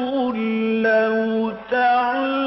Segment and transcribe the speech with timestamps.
[0.83, 2.38] لو تعلمون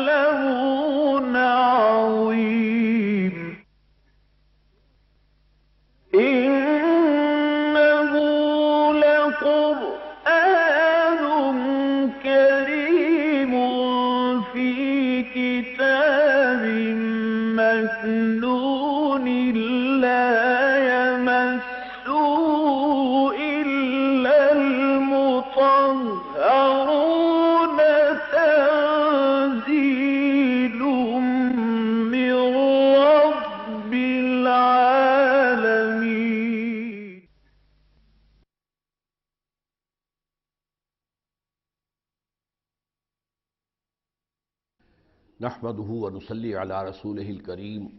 [45.62, 47.90] نحمده ونصلي على رسوله الكريم.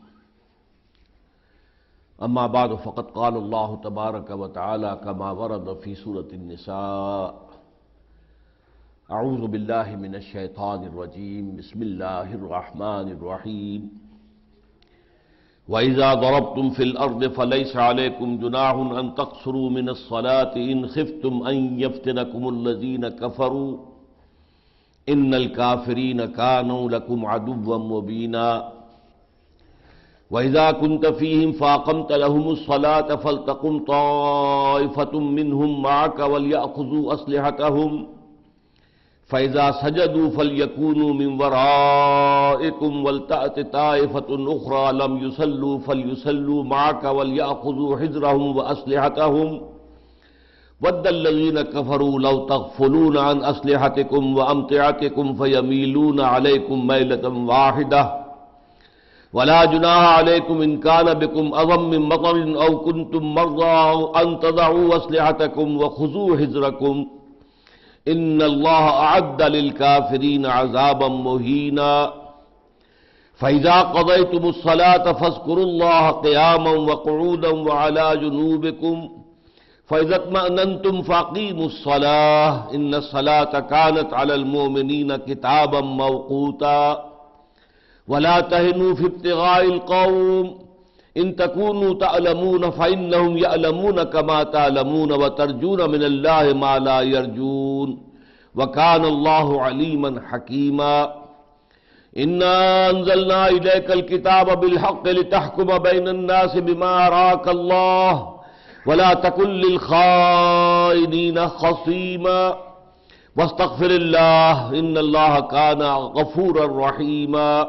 [2.23, 7.35] اما بعد، فقد قال الله تبارك وتعالى كما ورد في سورة النساء.
[9.11, 11.57] اعوذ بالله من الشيطان الرجيم.
[11.57, 13.91] بسم الله الرحمن الرحيم.
[15.69, 22.49] وإذا ضربتم في الأرض فليس عليكم جناح أن تقصروا من الصلاة إن خفتم أن يفتنكم
[22.49, 23.92] الذين كفروا.
[25.09, 28.69] ان الكافرين كانوا لكم عدوا مبينا.
[30.31, 38.07] واذا كنت فيهم فاقمت لهم الصلاه فلتقم طائفه منهم معك ولياخذوا اسلحتهم
[39.27, 49.61] فاذا سجدوا فليكونوا من ورائكم ولتات طائفه اخرى لم يصلوا فليصلوا معك ولياخذوا حذرهم واسلحتهم
[50.85, 58.23] ود الذين كفروا لو تغفلون عن أسلحتكم وأمتعتكم فيميلون عليكم ميلة واحدة
[59.33, 65.77] ولا جناح عليكم إن كان بكم أظم من مطر أو كنتم مرضى أن تضعوا أسلحتكم
[65.77, 67.07] وخذوا حذركم
[68.09, 72.13] إن الله أعد للكافرين عذابا مهينا
[73.35, 79.09] فإذا قضيتم الصلاة فاذكروا الله قياما وقعودا وعلى جنوبكم
[79.93, 87.05] فإذا اطمأننتم فأقيموا الصلاة إن الصلاة كانت على المؤمنين كتابا موقوتا
[88.09, 90.59] ولا تهنوا في ابتغاء القوم
[91.17, 97.99] إن تكونوا تعلمون فإنهم يعلمون كما تعلمون وترجون من الله ما لا يرجون
[98.55, 101.15] وكان الله عليما حكيما
[102.19, 108.32] إنا أنزلنا إليك الكتاب بالحق لتحكم بين الناس بما أراك الله
[108.87, 112.57] ولا تكن للخائنين خصيما
[113.37, 117.69] واستغفر الله إن الله كان غفورا رحيما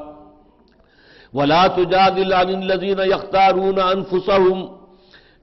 [1.34, 4.70] ولا تجادل عن الذين يختارون أنفسهم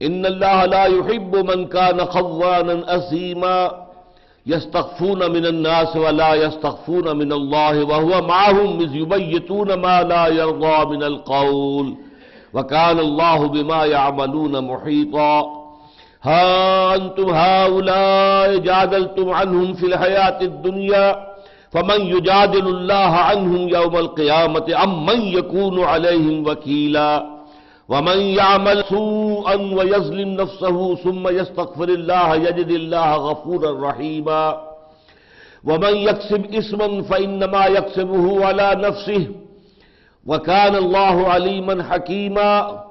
[0.01, 3.71] إن الله لا يحب من كان خوانا أثيما
[4.45, 11.03] يستخفون من الناس ولا يستخفون من الله وهو معهم إذ يبيتون ما لا يرضى من
[11.03, 11.95] القول
[12.53, 15.60] وكان الله بما يعملون محيطا
[16.23, 21.31] ها أنتم هؤلاء جادلتم عنهم في الحياة الدنيا
[21.71, 22.95] فمن يجادل الله
[23.29, 27.25] عنهم يوم القيامة أم من يكون عليهم وكيلا
[27.89, 34.61] ومن يعمل سوءا ويظلم نفسه ثم يستغفر الله يجد الله غفورا رحيما
[35.63, 39.27] ومن يكسب اسما فإنما يكسبه على نفسه
[40.25, 42.83] وكان الله عليما حكيما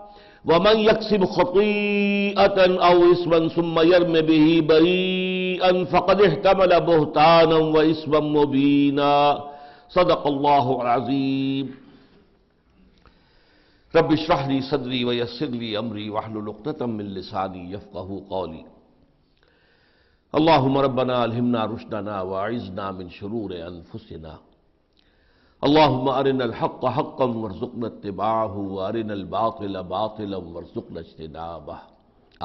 [0.45, 2.59] ومن يكسب خطيئة
[2.89, 9.45] أو اسما ثم يرم به بريئا فقد احتمل بهتانا واسما مبينا
[9.89, 11.67] صدق الله العظيم
[13.97, 18.65] رب اشرح لي صدري ويسر لي أمري واحلل عقدة من لساني يفقه قولي
[20.39, 24.34] اللهم ربنا ألهمنا رشدنا وأعذنا من شرور أنفسنا
[25.62, 31.77] اللهم أرنا الحق حقا وارزقنا اتباعه وأرنا الباطل باطلا وارزقنا اجتنابه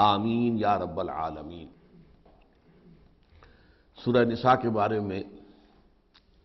[0.05, 1.67] آمین یا رب العالمین۔
[3.97, 5.21] سورہ نساء کے بارے میں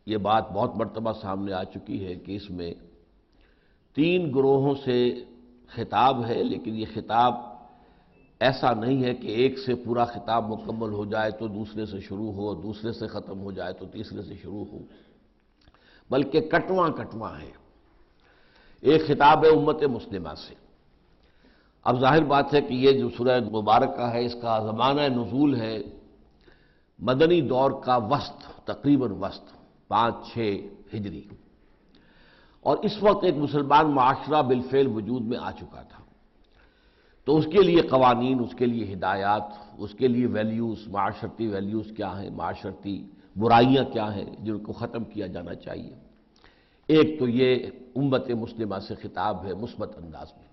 [0.06, 2.72] یہ بات بہت مرتبہ سامنے آ چکی ہے کہ اس میں
[3.96, 4.98] تین گروہوں سے
[5.74, 7.34] خطاب ہے، لیکن یہ خطاب
[8.40, 12.32] ایسا نہیں ہے کہ ایک سے پورا خطاب مکمل ہو جائے تو دوسرے سے شروع
[12.32, 14.78] ہو، دوسرے سے ختم ہو جائے تو تیسرے سے شروع ہو۔
[16.10, 17.50] بلکہ کٹواں کٹواں ہے۔
[18.80, 20.54] ایک خطاب ہے امت مسلمہ سے۔
[21.84, 25.78] اب ظاہر بات ہے کہ یہ جو سورہ مبارکہ ہے، اس کا زمانہ نزول ہے۔
[26.98, 29.44] مدنی دور کا وسط، تقریباً وسط،
[29.88, 30.60] پانچ، چھ
[30.94, 31.22] ہجری۔
[32.60, 36.04] اور اس وقت ایک مسلمان معاشرہ بالفعل وجود میں آ چکا تھا۔
[37.24, 39.42] تو اس کے لیے قوانین، اس کے لیے ہدایات،
[39.78, 45.04] اس کے لیے ویلیوز معاشرتی ویلیوز کیا ہیں؟ معاشرتی برائیاں کیا ہیں جن کو ختم
[45.04, 45.94] کیا جانا چاہیے؟
[46.86, 47.66] ایک تو یہ
[47.96, 50.48] امت مسلمہ سے خطاب ہے، مثبت انداز میں۔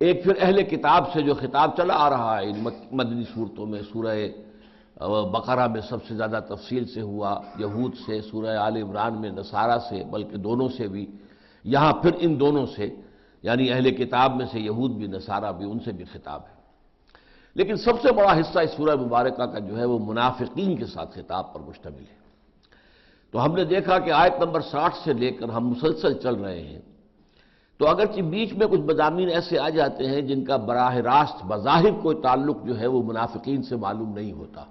[0.00, 3.82] ایک پھر اہل کتاب سے جو خطاب چلا آ رہا ہے، ان مدنی صورتوں میں
[3.92, 4.16] سورہ
[5.32, 9.78] بقرہ میں سب سے زیادہ تفصیل سے ہوا، یہود سے، سورہ آل عمران میں، نصارہ
[9.78, 11.06] سے، بلکہ دونوں سے بھی۔
[11.64, 12.94] یہاں پھر ان دونوں سے
[13.42, 16.57] یعنی اہل کتاب میں سے یہود بھی، نصارہ بھی، ان سے بھی خطاب ہے۔
[17.58, 21.18] لیکن سب سے بڑا حصہ اس سورہ مبارکہ کا جو ہے وہ منافقین کے ساتھ
[21.18, 22.18] خطاب پر مشتمل ہے۔
[23.30, 26.62] تو ہم نے دیکھا کہ آیت نمبر ساٹھ سے لے کر ہم مسلسل چل رہے
[26.62, 26.78] ہیں۔
[27.78, 32.00] تو اگرچہ بیچ میں کچھ مضامین ایسے آ جاتے ہیں جن کا براہ راست بظاہر
[32.02, 34.64] کوئی تعلق جو ہے وہ منافقین سے معلوم نہیں ہوتا۔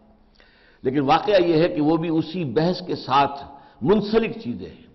[0.81, 3.43] لیکن واقعہ یہ ہے کہ وہ بھی اسی بحث کے ساتھ
[3.81, 4.87] منسلک چیزیں ہیں۔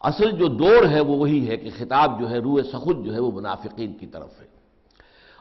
[0.00, 3.20] اصل جو دوڑ ہے وہ وہی ہے کہ خطاب جو ہے روح سخت جو ہے
[3.20, 4.55] وہ منافقین کی طرف ہے۔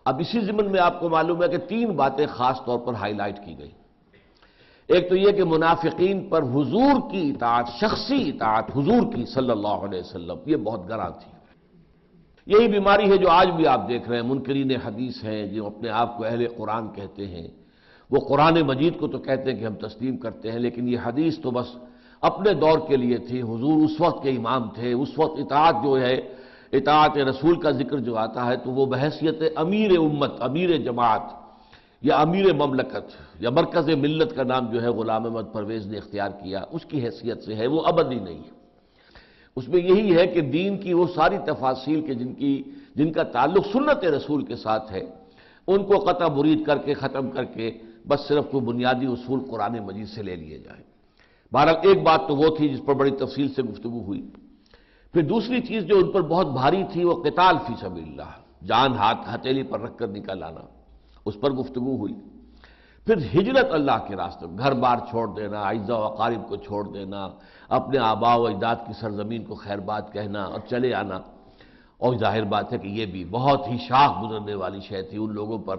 [0.06, 3.14] اب اسی ضمن میں آپ کو معلوم ہے کہ تین باتیں خاص طور پر ہائی
[3.14, 3.72] لائٹ کی گئی۔
[4.88, 9.68] ایک تو یہ کہ منافقین پر حضور کی اطاعت، شخصی اطاعت حضور کی صلی اللہ
[9.68, 11.32] علیہ وسلم، یہ بہت گراں تھی۔
[12.46, 15.90] یہی بیماری ہے جو آج بھی آپ دیکھ رہے ہیں، منکرین حدیث ہیں، جو اپنے
[15.90, 17.48] آپ کو اہل قرآن کہتے ہیں۔
[18.12, 21.40] وہ قرآن مجید کو تو کہتے ہیں کہ ہم تسلیم کرتے ہیں، لیکن یہ حدیث
[21.40, 21.68] تو بس
[22.22, 26.02] اپنے دور کے لیے تھی۔ حضور اس وقت کے امام تھے، اس وقت اطاعت جو
[26.02, 26.35] ہے
[26.72, 31.22] اطاعت رسول کا ذکر جو آتا ہے تو وہ بحثیت امیر امت، امیر جماعت
[32.02, 36.30] یا امیر مملکت یا مرکز ملت کا نام جو ہے غلام احمد پرویز نے اختیار
[36.30, 38.54] کیا، اس کی حیثیت سے ہے، وہ ابدی نہیں ہے۔
[39.56, 42.64] اس میں یہی ہے کہ دین کی وہ ساری تفاصیل کے جن کی،
[42.96, 45.04] جن کا تعلق سنت رسول کے ساتھ ہے،
[45.68, 47.72] ان کو قطع برید کر کے، ختم کر کے
[48.08, 50.84] بس صرف کوئی بنیادی اصول قرآن مجید سے لے لیے جائیں۔
[51.52, 54.32] بہرحال ایک بات تو وہ تھی جس پر بڑی تفصیل سے گفتگو ہوئی۔
[55.16, 58.94] پھر دوسری چیز جو ان پر بہت بھاری تھی وہ قتال فی سبیل اللہ، جان
[58.94, 60.60] ہاتھ ہتھیلی پر رکھ کر نکل آنا،
[61.26, 62.14] اس پر گفتگو ہوئی۔
[63.06, 67.30] پھر ہجرت اللہ کے راستے، گھر بار چھوڑ دینا اعزا و قارب کو چھوڑ دینا،
[67.70, 71.20] اپنے آبا و اجداد کی سرزمین کو خیر بات کہنا اور چلے آنا۔
[71.98, 75.34] اور ظاہر بات ہے کہ یہ بھی بہت ہی شاخ گزرنے والی شے تھی ان
[75.34, 75.76] لوگوں پر۔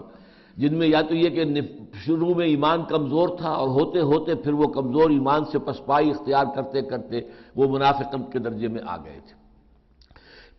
[0.57, 1.61] جن میں یا تو یہ کہ
[2.05, 6.45] شروع میں ایمان کمزور تھا اور ہوتے ہوتے پھر وہ کمزور ایمان سے پسپائی اختیار
[6.55, 7.21] کرتے کرتے
[7.57, 9.47] وہ منافقت کے درجے میں آ گئے تھے۔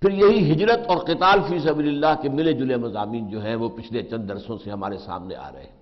[0.02, 3.70] پھر یہی ہجرت اور قتال فی سبیل اللہ کے ملے جلے مضامین جو ہیں وہ
[3.70, 5.78] پچھلے چند درسوں سے ہمارے سامنے آ رہے ہیں۔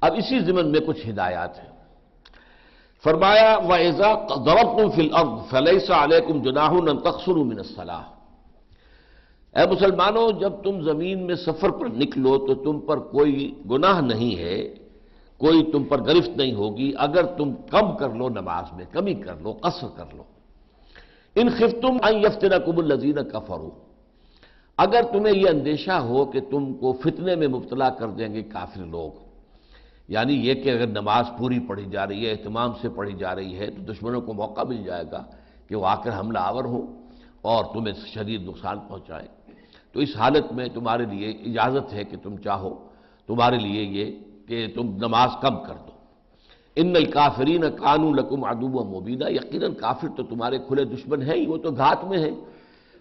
[0.00, 1.72] اب اسی ضمن میں کچھ ہدایات ہیں۔
[3.04, 4.12] فرمایا و ایزا
[4.44, 6.72] ضرب تم فل اب فلیسا علیکم جناح
[7.04, 7.34] تقسر
[9.56, 14.36] اے مسلمانوں، جب تم زمین میں سفر پر نکلو تو تم پر کوئی گناہ نہیں
[14.36, 14.74] ہے،
[15.36, 19.36] کوئی تم پر گرفت نہیں ہوگی۔ اگر تم کم کر لو نماز میں، کمی کر
[19.36, 20.22] لو، قصر کر لو۔
[21.34, 23.70] ان خفتم ان یفتنا کب الزین کفرو
[24.76, 28.84] اگر تمہیں یہ اندیشہ ہو کہ تم کو فتنے میں مبتلا کر دیں گے کافر
[28.84, 29.10] لوگ
[30.08, 33.58] یعنی یہ کہ اگر نماز پوری پڑھی جا رہی ہے، اہتمام سے پڑھی جا رہی
[33.58, 35.22] ہے، تو دشمنوں کو موقع مل جائے گا
[35.66, 36.82] کہ وہ آ کر حملہ آور ہوں
[37.42, 39.28] اور تمہیں شدید نقصان پہنچائیں۔
[39.92, 42.88] تو اس حالت میں تمہارے لیے اجازت ہے کہ تم چاہو،
[43.26, 44.18] تمہارے لیے یہ
[44.48, 45.92] کہ تم نماز کم کر دو۔
[46.76, 51.46] ان الکافرین قانو لکم ادوب و مبینہ یقیناً کافر تو تمہارے کھلے دشمن ہیں ہی
[51.46, 52.40] وہ تو گھات میں ہیں۔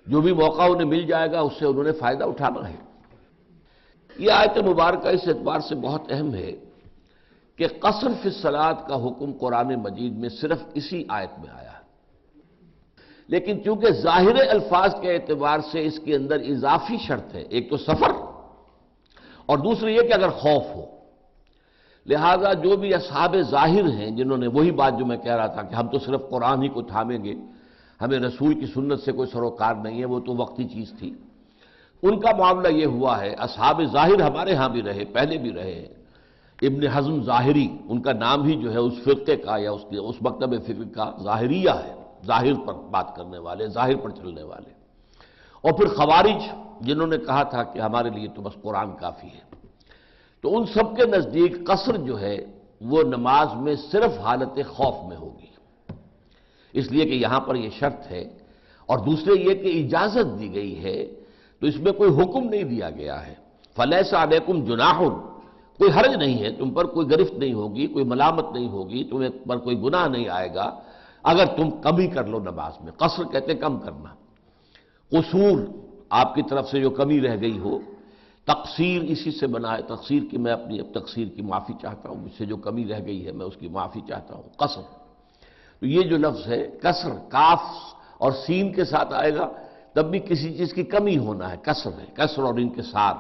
[0.08, 2.76] جو بھی موقع انہیں مل جائے گا، اس سے انہوں نے فائدہ اٹھانا ہے۔
[4.18, 6.52] یہ آیت مبارکہ اس اعتبار سے بہت اہم ہے
[7.56, 11.71] کہ قصر فی الصلاط کا حکم قرآن مجید میں صرف اسی آیت میں آیا۔
[13.28, 17.78] لیکن چونکہ ظاہر الفاظ کے اعتبار سے اس کے اندر اضافی شرط ہے، ایک تو
[17.78, 18.12] سفر
[19.46, 20.86] اور دوسری یہ کہ اگر خوف ہو۔
[22.06, 25.62] لہذا جو بھی اصحاب ظاہر ہیں، جنہوں نے وہی بات جو میں کہہ رہا تھا
[25.62, 27.34] کہ ہم تو صرف قرآن ہی کو تھامیں گے،
[28.02, 31.14] ہمیں رسول کی سنت سے کوئی سروکار نہیں ہے، وہ تو وقتی چیز تھی۔
[32.04, 35.76] ان کا معاملہ یہ ہوا ہے، اصحاب ظاہر ہمارے ہاں بھی رہے، پہلے بھی رہے
[35.76, 35.88] ہیں۔
[36.62, 40.22] ابن حزم ظاہری، ان کا نام ہی جو ہے اس فرقے کا یا اس اس
[40.22, 44.70] مکتب فکر کا ظاہریہ ہے۔ ظاہر پر بات کرنے والے، ظاہر پر چلنے والے۔
[45.62, 46.44] اور پھر خوارج،
[46.82, 49.52] جنہوں نے کہا تھا کہ ہمارے لیے تو بس قرآن کافی ہے۔
[50.42, 52.38] تو ان سب کے نزدیک قصر جو ہے،
[52.82, 55.46] وہ نماز میں صرف حالت خوف میں ہوگی۔
[56.74, 58.30] اس لیے کہ یہاں پر یہ شرط ہے۔
[58.86, 61.06] اور دوسرے یہ کہ اجازت دی گئی ہے،
[61.60, 63.34] تو اس میں کوئی حکم نہیں دیا گیا ہے۔
[63.76, 65.10] فلیسا علیکم جناحن
[65.78, 69.30] کوئی حرج نہیں ہے تم پر، کوئی گرفت نہیں ہوگی، کوئی ملامت نہیں ہوگی، تمہیں
[69.48, 70.80] پر کوئی گناہ نہیں آئے گا۔
[71.24, 74.16] اگر تم کمی کر لو نماز میں، قصر کہتے کم کرنا۔
[75.10, 75.60] قصور،
[76.10, 77.80] آپ کی طرف سے جو کمی رہ گئی ہو
[78.46, 82.16] تقسیر اسی سے بنا ہے تقسیر کی میں اپنی اب تقسیر کی معافی چاہتا ہوں
[82.16, 84.82] مجھ سے جو کمی رہ گئی ہے میں اس کی معافی چاہتا ہوں۔ قصر۔
[85.80, 87.62] تو یہ جو لفظ ہے، کسر، کاف
[88.18, 89.50] اور سین کے ساتھ آئے گا،
[89.94, 93.18] تب بھی کسی چیز کی کمی ہونا ہے کثر ہے کثر اور ان کے ساتھ۔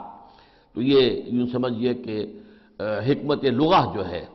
[0.74, 2.40] تو یہ یوں سمجھیے کہ
[2.80, 4.26] حکمت لغہ جو ہے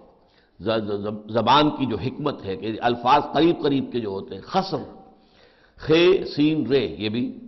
[0.59, 4.83] زبان کی جو حکمت ہے کہ الفاظ قریب قریب کے جو ہوتے ہیں خسر
[5.77, 7.39] خے، سین، رے، یہ بھی،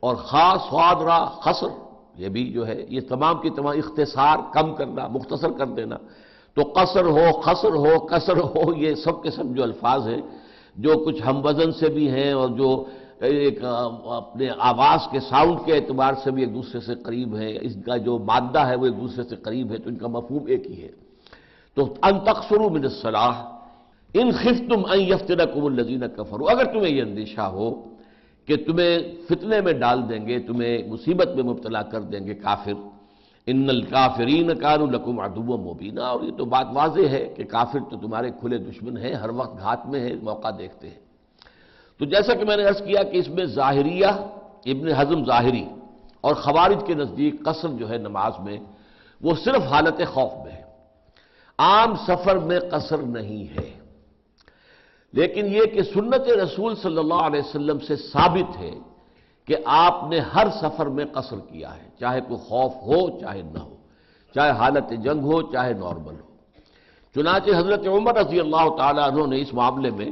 [0.00, 1.68] اور خاص سواد، را، خسر،
[2.16, 5.96] یہ بھی جو ہے، یہ تمام کی تمام اختصار کم کرنا، مختصر کر دینا۔
[6.54, 10.22] تو قصر ہو، خسر ہو کثر ہو، یہ سب کے سب جو الفاظ ہیں،
[10.76, 12.84] جو کچھ ہم وزن سے بھی ہیں اور جو
[13.20, 17.76] ایک، اپنے آواز کے ساؤنڈ کے اعتبار سے بھی ایک دوسرے سے قریب ہے اس
[17.86, 20.66] کا جو مادہ ہے وہ ایک دوسرے سے قریب ہے، تو ان کا مفہوم ایک
[20.66, 21.03] ہی ہے۔
[21.74, 23.36] تو ان تقسرو من الصلاح،
[24.14, 27.68] ان خفتم ان یفتنکم الذین کفروا۔ اگر تمہیں یہ اندیشہ ہو
[28.46, 32.76] کہ تمہیں فتنے میں ڈال دیں گے، تمہیں مصیبت میں مبتلا کر دیں گے کافر،
[33.46, 37.96] ان الکافرین کانوا لکم عدو مبینہ اور یہ تو بات واضح ہے کہ کافر تو
[37.96, 41.00] تمہارے کھلے دشمن ہیں، ہر وقت گھات میں ہے موقع دیکھتے ہیں۔
[41.98, 44.10] تو جیسا کہ میں نے عرض کیا کہ اس میں ظاہریہ،
[44.66, 45.64] ابن حزم ظاہری
[46.20, 48.58] اور خوارج کے نزدیک قصر جو ہے نماز میں،
[49.20, 50.63] وہ صرف حالت خوف میں ہے۔
[51.58, 53.70] عام سفر میں قصر نہیں ہے۔
[55.12, 58.70] لیکن یہ کہ سنت رسول صلی اللہ علیہ وسلم سے ثابت ہے
[59.46, 63.58] کہ آپ نے ہر سفر میں قصر کیا ہے، چاہے کوئی خوف ہو، چاہے نہ
[63.58, 63.76] ہو،
[64.34, 66.34] چاہے حالت جنگ ہو، چاہے نارمل ہو۔
[67.14, 70.10] چنانچہ حضرت عمر رضی اللہ تعالیٰ عنہ نے اس معاملے میں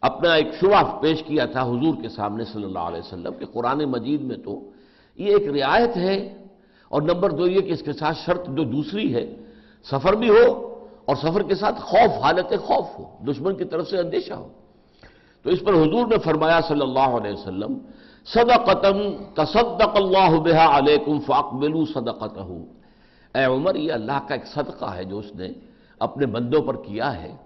[0.00, 3.84] اپنا ایک شبہ پیش کیا تھا حضور کے سامنے صلی اللہ علیہ وسلم کہ قرآن
[3.84, 4.70] مجید میں تو
[5.16, 6.16] یہ ایک رعایت ہے
[6.88, 9.41] اور نمبر دو یہ کہ اس کے ساتھ شرط جو دوسری ہے
[9.84, 13.98] سفر بھی ہو اور سفر کے ساتھ خوف، حالت خوف ہو، دشمن کی طرف سے
[13.98, 14.48] اندیشہ ہو۔
[15.42, 17.78] تو اس پر حضور نے فرمایا صلی اللہ علیہ وسلم
[18.26, 22.40] صدقتم تصدق اللہ بہا علیکم فاقبلوا صدقتہ۔
[23.38, 25.48] اے عمر، یہ اللہ کا ایک صدقہ ہے جو اس نے
[25.98, 27.36] اپنے بندوں پر کیا ہے۔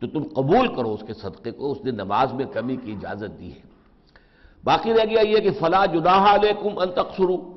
[0.00, 3.40] تو تم قبول کرو اس کے صدقے کو، اس نے نماز میں کمی کی اجازت
[3.40, 3.60] دی ہے۔
[4.64, 7.53] باقی رہ گیا یہ کہ فلا جناح علیکم ان تقصروا۔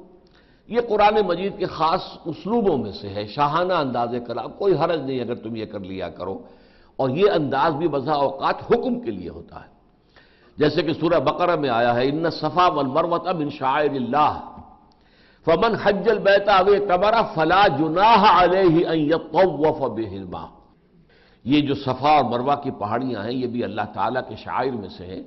[0.68, 5.22] یہ قرآن مجید کے خاص اسلوبوں میں سے ہے، شاہانہ انداز کلام، کوئی حرج نہیں
[5.22, 6.38] اگر تم یہ کر لیا کرو۔
[6.96, 9.70] اور یہ انداز بھی بذا اوقات حکم کے لیے ہوتا ہے۔
[10.58, 14.40] جیسے کہ سورہ بقرہ میں آیا ہے، ان صفا والمروۃ من شاعر اللہ،
[15.46, 20.46] فمن حج البیت او تبرا فلا جناح علیہ ان یطوف بہما
[21.44, 24.90] یہ جو صفا اور مروہ کی پہاڑیاں ہیں، یہ بھی اللہ تعالیٰ کے شاعر میں
[24.90, 25.24] سے ہیں۔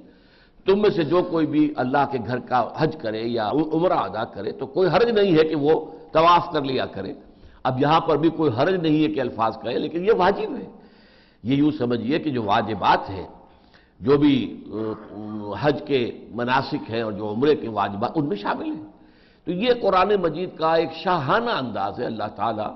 [0.71, 4.25] تم میں سے جو کوئی بھی اللہ کے گھر کا حج کرے یا عمرہ ادا
[4.25, 5.73] کرے تو کوئی حرج نہیں ہے کہ وہ
[6.13, 7.13] طواف کر لیا کرے۔
[7.63, 10.69] اب یہاں پر بھی کوئی حرج نہیں ہے کہ الفاظ کہے لیکن یہ واجب ہے۔
[11.43, 13.27] یہ یوں سمجھیے کہ جو واجبات ہیں،
[14.01, 14.35] جو بھی
[15.61, 16.01] حج کے
[16.35, 18.87] مناسک ہیں اور جو عمرے کے واجبات، ان میں شامل ہیں۔
[19.45, 22.71] تو یہ قرآن مجید کا ایک شاہانہ انداز ہے اللہ تعالیٰ۔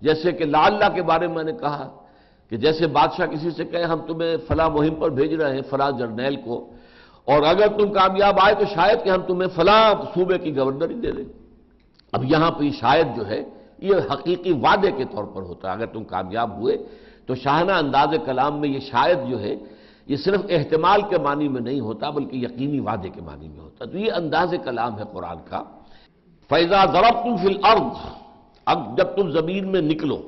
[0.00, 1.88] جیسے کہ لا اللہ کے بارے میں میں نے کہا
[2.50, 5.90] کہ جیسے بادشاہ کسی سے کہے، ہم تمہیں فلاں مہم پر بھیج رہے ہیں، فلاں
[5.98, 6.56] جرنیل کو۔
[7.26, 10.98] اور اگر تم کامیاب آئے تو شاید کہ ہم تمہیں فلاں صوبے کی گورنر ہی
[11.04, 11.28] دے دیں۔
[12.12, 13.40] اب یہاں پہ شاید جو ہے،
[13.78, 16.74] یہ حقیقی وعدے کے طور پر ہوتا ہے۔ اگر تم کامیاب ہوئے
[17.26, 19.54] تو شاہانہ انداز کلام میں یہ شاید جو ہے،
[20.06, 23.84] یہ صرف احتمال کے معنی میں نہیں ہوتا، بلکہ یقینی وعدے کے معنی میں ہوتا
[23.84, 25.62] تو یہ انداز کلام ہے قرآن کا۔
[26.50, 27.96] فیضا ضرب تم فی الارض
[28.66, 30.18] اب جب تم زمین میں نکلو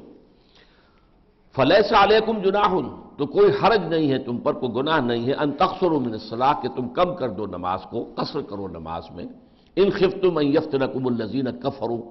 [1.55, 2.73] فلیس علیکم جناح
[3.19, 6.53] تو کوئی حرج نہیں ہے تم پر، کوئی گناہ نہیں ہے۔ ان تقصر من الصلاح
[6.63, 9.25] کہ تم کم کر دو نماز کو، قصر کرو نماز میں۔
[9.77, 12.03] ان خفتم ان یفتنکم الذین کفروا۔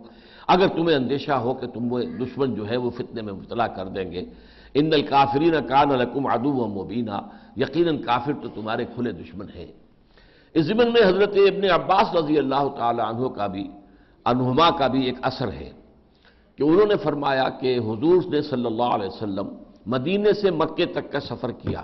[0.48, 3.86] اگر تمہیں اندیشہ ہو کہ تم وہ دشمن جو ہے وہ فتنے میں مبتلا کر
[3.86, 4.26] دیں گے۔
[4.74, 7.18] ان الکافرین کان لکم عدو و مبینہ
[7.58, 9.72] یقیناً کافر تو تمہارے کھلے دشمن ہیں۔
[10.54, 13.68] اس ضمن میں حضرت ابن عباس رضی اللہ تعالی عنہ کا بھی
[14.26, 15.72] انہما کا بھی ایک اثر ہے
[16.56, 19.48] کہ انہوں نے فرمایا کہ حضور نے صلی اللہ علیہ وسلم
[19.88, 21.82] مدینے سے مکے تک کا سفر کیا۔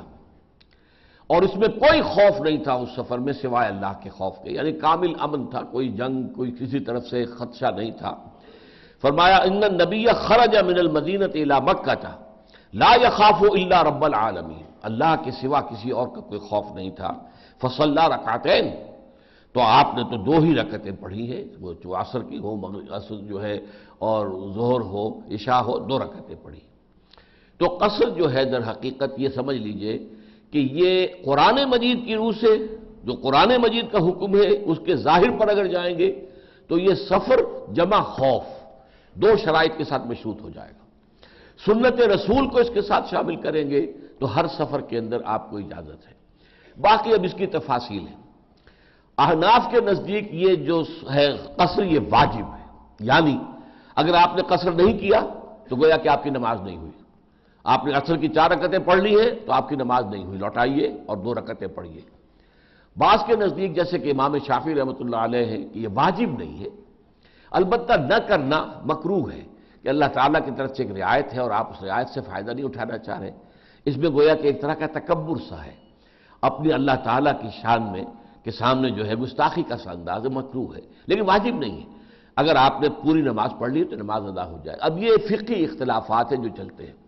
[1.28, 4.52] اور اس میں کوئی خوف نہیں تھا اس سفر میں سوائے اللہ کے خوف کے۔
[4.52, 8.16] یعنی کامل امن تھا، کوئی جنگ، کوئی کسی طرف سے خدشہ نہیں تھا۔
[9.02, 12.18] فرمایا، ان نبی خرج من المدینت الى مکہ تھا
[12.74, 17.12] لا يخاف الا رب العالمین۔ اللہ کے سوا کسی اور کا کوئی خوف نہیں تھا۔
[17.62, 18.70] فصل رکعتین۔
[19.54, 23.16] تو آپ نے تو دو ہی رکعتیں پڑھی ہیں، وہ جو عصر کی ہو عصر
[23.16, 23.60] جو ہے،
[24.00, 26.73] اور ظہر ہو، عشاء ہو، دو رکعتیں پڑھی۔
[27.64, 30.08] تو قصر جو ہے در حقیقت یہ سمجھ لیجیے
[30.52, 34.96] کہ یہ قرآن مجید کی روح سے جو قرآن مجید کا حکم ہے، اس کے
[34.96, 36.26] ظاہر پر اگر جائیں گے
[36.68, 37.40] تو یہ سفر
[37.74, 38.44] جمع خوف
[39.14, 40.86] دو شرائط کے ساتھ مشروط ہو جائے گا۔
[41.66, 45.50] سنت رسول کو اس کے ساتھ شامل کریں گے تو ہر سفر کے اندر آپ
[45.50, 46.14] کو اجازت ہے۔
[46.82, 48.16] باقی اب اس کی تفاصیل ہے۔
[49.18, 52.66] احناف کے نزدیک یہ جو ہے قصر، یہ واجب ہے۔
[53.00, 53.38] یعنی
[53.96, 55.20] اگر آپ نے قصر نہیں کیا
[55.70, 57.03] تو گویا کہ آپ کی نماز نہیں ہوئی۔
[57.64, 60.40] آپ نے اثر کی چار رکتیں پڑھ لی ہیں تو آپ کی نماز نہیں ہوئی،
[60.40, 62.02] لوٹائیے اور دو رکتیں پڑھیے۔
[62.98, 66.64] بعض کے نزدیک جیسے کہ امام شافی رحمۃ اللہ علیہ ہے کہ یہ واجب نہیں
[66.64, 66.70] ہے۔
[67.52, 69.42] البتہ نہ کرنا مکرو ہے
[69.82, 72.52] کہ اللہ تعالیٰ کی طرف سے ایک رعایت ہے اور آپ اس رعایت سے فائدہ
[72.52, 73.32] نہیں اٹھانا چاہ رہے۔
[73.86, 75.76] اس میں گویا کہ ایک طرح کا تکبر سا ہے۔
[76.42, 78.04] اپنی اللہ تعالیٰ کی شان میں
[78.44, 81.86] کہ سامنے جو ہے گستاخی کا سا انداز مکرو ہے، لیکن واجب نہیں ہے۔
[82.36, 85.64] اگر آپ نے پوری نماز پڑھ لی تو نماز ادا ہو جائے۔ اب یہ فقی
[85.64, 87.03] اختلافات ہیں جو چلتے ہیں۔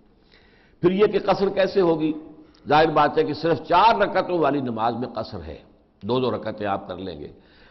[0.82, 2.14] پھر یہ کہ قصر کیسے ہوگی؟
[2.68, 5.58] ظاہر بات ہے کہ صرف چار رکعتوں والی نماز میں قصر ہے۔
[6.04, 7.28] دو دو رکعتیں آپ کر لیں گے۔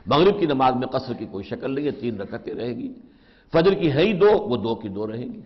[0.06, 2.92] مغرب کی نماز میں قصر کی کوئی شکل نہیں ہے، تین رکعتیں رہے گی۔
[3.52, 5.40] فجر کی ہے ہی دو، وہ دو کی دو رہیں گی۔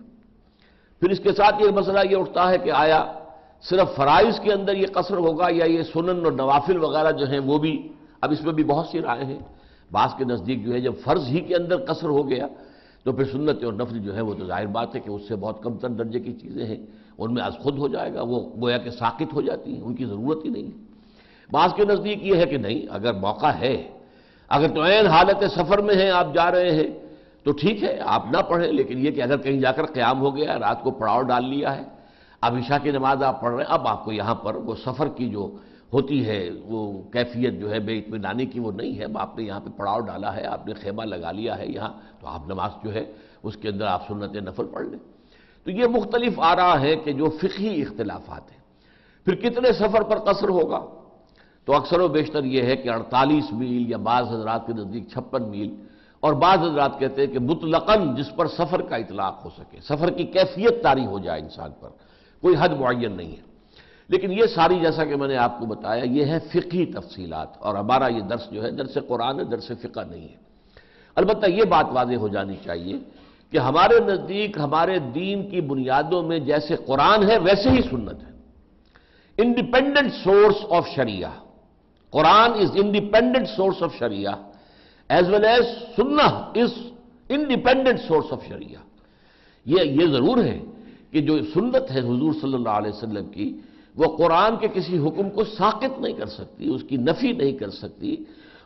[1.01, 3.13] پھر اس کے ساتھ یہ مسئلہ یہ اٹھتا ہے کہ آیا
[3.63, 7.39] صرف فرائض کے اندر یہ قصر ہوگا یا یہ سنن اور نوافل وغیرہ جو ہیں
[7.39, 7.89] وہ بھی،
[8.21, 9.39] اب اس میں بھی بہت سی رائے ہیں۔
[9.93, 12.47] بعض کے نزدیک جو ہے، جب فرض ہی کے اندر قصر ہو گیا
[13.05, 15.37] تو پھر سنت اور نفل جو ہے وہ تو ظاہر بات ہے کہ اس سے
[15.37, 16.87] بہت کم تر درجے کی چیزیں ہیں۔
[17.19, 19.95] ان میں از خود ہو جائے گا، وہ گویا کہ ساکت ہو جاتی ہیں، ان
[19.95, 20.87] کی ضرورت ہی نہیں ہے۔
[21.51, 23.89] بعض کے نزدیک یہ ہے کہ نہیں، اگر موقع ہے،
[24.49, 26.91] اگر تو عین حالت سفر میں ہیں، آپ جا رہے ہیں،
[27.43, 30.37] تو ٹھیک ہے، آپ نہ پڑھیں، لیکن یہ کہ اگر کہیں جا کر قیام ہو
[30.37, 31.83] گیا، رات کو پڑاؤ ڈال لیا ہے،
[32.41, 35.09] اب عشاء کی نماز آپ پڑھ رہے ہیں، اب آپ کو یہاں پر وہ سفر
[35.09, 35.51] کی جو
[35.93, 39.61] ہوتی ہے، وہ کیفیت جو ہے، بے اطمینانی کی وہ نہیں ہے۔ آپ نے یہاں
[39.61, 42.95] پہ پڑاؤ ڈالا ہے، آپ نے خیمہ لگا لیا ہے یہاں، تو آپ نماز جو
[42.95, 43.05] ہے،
[43.43, 44.99] اس کے اندر آپ سنت نفل پڑھ لیں۔
[45.69, 48.59] تو یہ مختلف آ رہا ہے کہ جو فقہی اختلافات ہیں۔
[49.25, 50.87] پھر کتنے سفر پر قصر ہوگا؟
[51.65, 55.51] تو اکثر و بیشتر یہ ہے کہ اڑتالیس میل یا بعض حضرات کے نزدیک چھپن
[55.51, 55.75] میل۔
[56.21, 60.11] اور بعض حضرات کہتے ہیں کہ مطلقاً جس پر سفر کا اطلاق ہو سکے۔ سفر
[60.11, 61.89] کی کیفیت تاری ہو جائے انسان پر۔
[62.41, 63.43] کوئی حد معین نہیں ہے۔
[64.09, 67.75] لیکن یہ ساری جیسا کہ میں نے آپ کو بتایا، یہ ہے فقہی تفصیلات۔ اور
[67.75, 70.37] ہمارا یہ درس جو ہے، درس قرآن ہے، درس فقہ نہیں ہے۔
[71.15, 72.99] البتہ یہ بات واضح ہو جانی چاہیے
[73.53, 78.33] کہ ہمارے نزدیک ہمارے دین کی بنیادوں میں جیسے قرآن ہے، ویسے ہی سنت ہے۔
[79.39, 81.31] Independent source of sharia
[82.11, 84.33] Quran is independent source of sharia
[85.09, 86.73] as well as Sunnah is
[87.29, 88.81] independent source of شریعہ
[89.67, 90.59] یہ یہ ضرور ہے
[91.11, 93.61] کہ جو سنت ہے حضور صلی اللہ علیہ وسلم کی،
[93.97, 97.71] وہ قرآن کے کسی حکم کو ساقت نہیں کر سکتی، اس کی نفی نہیں کر
[97.71, 98.17] سکتی،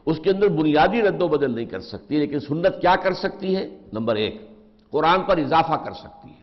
[0.07, 3.57] اس کے اندر بنیادی رد و بدل نہیں کر سکتی، لیکن سنت کیا کر سکتی
[3.57, 4.52] ہے؟ نمبر ایک۔
[4.93, 6.43] قرآن پر اضافہ کر سکتی ہے۔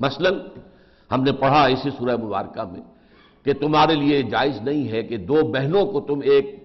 [0.00, 0.30] مثلا
[1.14, 2.80] ہم نے پڑھا اسی سورہ مبارکہ میں
[3.44, 6.64] کہ تمہارے لیے جائز نہیں ہے کہ دو بہنوں کو تم ایک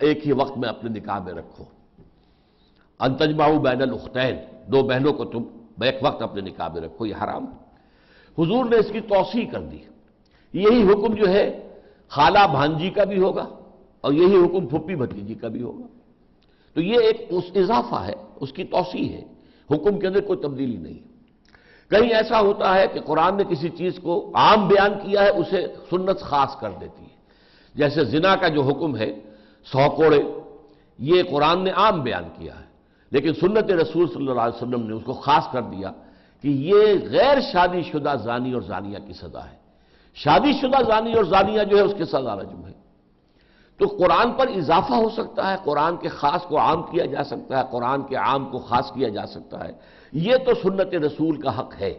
[0.00, 1.64] ایک ہی وقت میں اپنے نکاح میں رکھو۔
[3.00, 5.42] انتجماؤ بین الختین دو بہنوں کو تم
[5.82, 7.44] ایک وقت اپنے نکاح میں رکھو، یہ حرام۔
[8.38, 9.78] حضور نے اس کی توسیع کر دی۔
[10.52, 11.68] یہی حکم جو ہے،
[12.08, 13.48] خالہ بھانجی کا بھی ہوگا
[14.00, 15.86] اور یہی حکم پھپھی بھتیجی کا بھی ہوگا۔
[16.74, 19.35] تو یہ ایک اس اضافہ ہے، اس کی توسیع ہے۔
[19.70, 21.16] حکم کے اندر کوئی تبدیلی نہیں ہے۔
[21.90, 25.66] کہیں ایسا ہوتا ہے کہ قرآن نے کسی چیز کو عام بیان کیا ہے، اسے
[25.90, 27.16] سنت خاص کر دیتی ہے۔
[27.74, 29.14] جیسے زنا کا جو حکم ہے،
[29.64, 30.22] سو کوڑے،
[30.98, 32.66] یہ قرآن نے عام بیان کیا ہے۔
[33.10, 35.92] لیکن سنت رسول صلی اللہ علیہ وسلم نے اس کو خاص کر دیا
[36.42, 36.76] کہ یہ
[37.10, 39.56] غیر شادی شدہ زانی اور زانیہ کی سزا ہے۔
[40.14, 42.85] شادی شدہ زانی اور زانیہ جو ہے، اس کے سزا رجم ہے۔
[43.76, 47.58] تو قرآن پر اضافہ ہو سکتا ہے، قرآن کے خاص کو عام کیا جا سکتا
[47.58, 49.72] ہے، قرآن کے عام کو خاص کیا جا سکتا ہے۔
[50.12, 51.94] یہ تو سنت رسول کا حق ہے،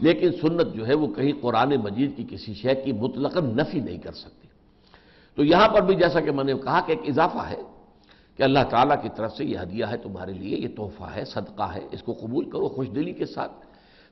[0.00, 3.98] لیکن سنت جو ہے وہ کہیں قرآن مجید کی کسی شے کی مطلق نفی نہیں
[3.98, 4.48] کر سکتی۔
[5.36, 7.60] تو یہاں پر بھی جیسا کہ میں نے کہا کہ ایک اضافہ ہے
[8.36, 11.74] کہ اللہ تعالیٰ کی طرف سے یہ ہدیہ ہے تمہارے لیے، یہ تحفہ ہے، صدقہ
[11.74, 13.52] ہے، اس کو قبول کرو خوش دلی کے ساتھ۔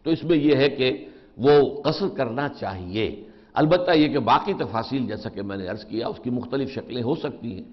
[0.02, 1.06] تو اس میں یہ ہے کہ
[1.38, 6.08] وہ قصر کرنا چاہیے۔ البتہ یہ کہ باقی تفاصیل جیسا کہ میں نے عرض کیا،
[6.08, 7.64] اس کی مختلف شکلیں ہو سکتی ہیں۔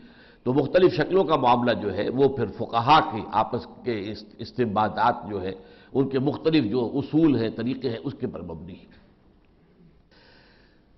[0.44, 5.42] تو مختلف شکلوں کا معاملہ جو ہے، وہ پھر فقہا کے آپس کے استعمالات جو
[5.42, 5.52] ہے،
[5.94, 8.96] ان کے مختلف جو اصول ہیں، طریقے ہیں، اس کے پر مبنی ہے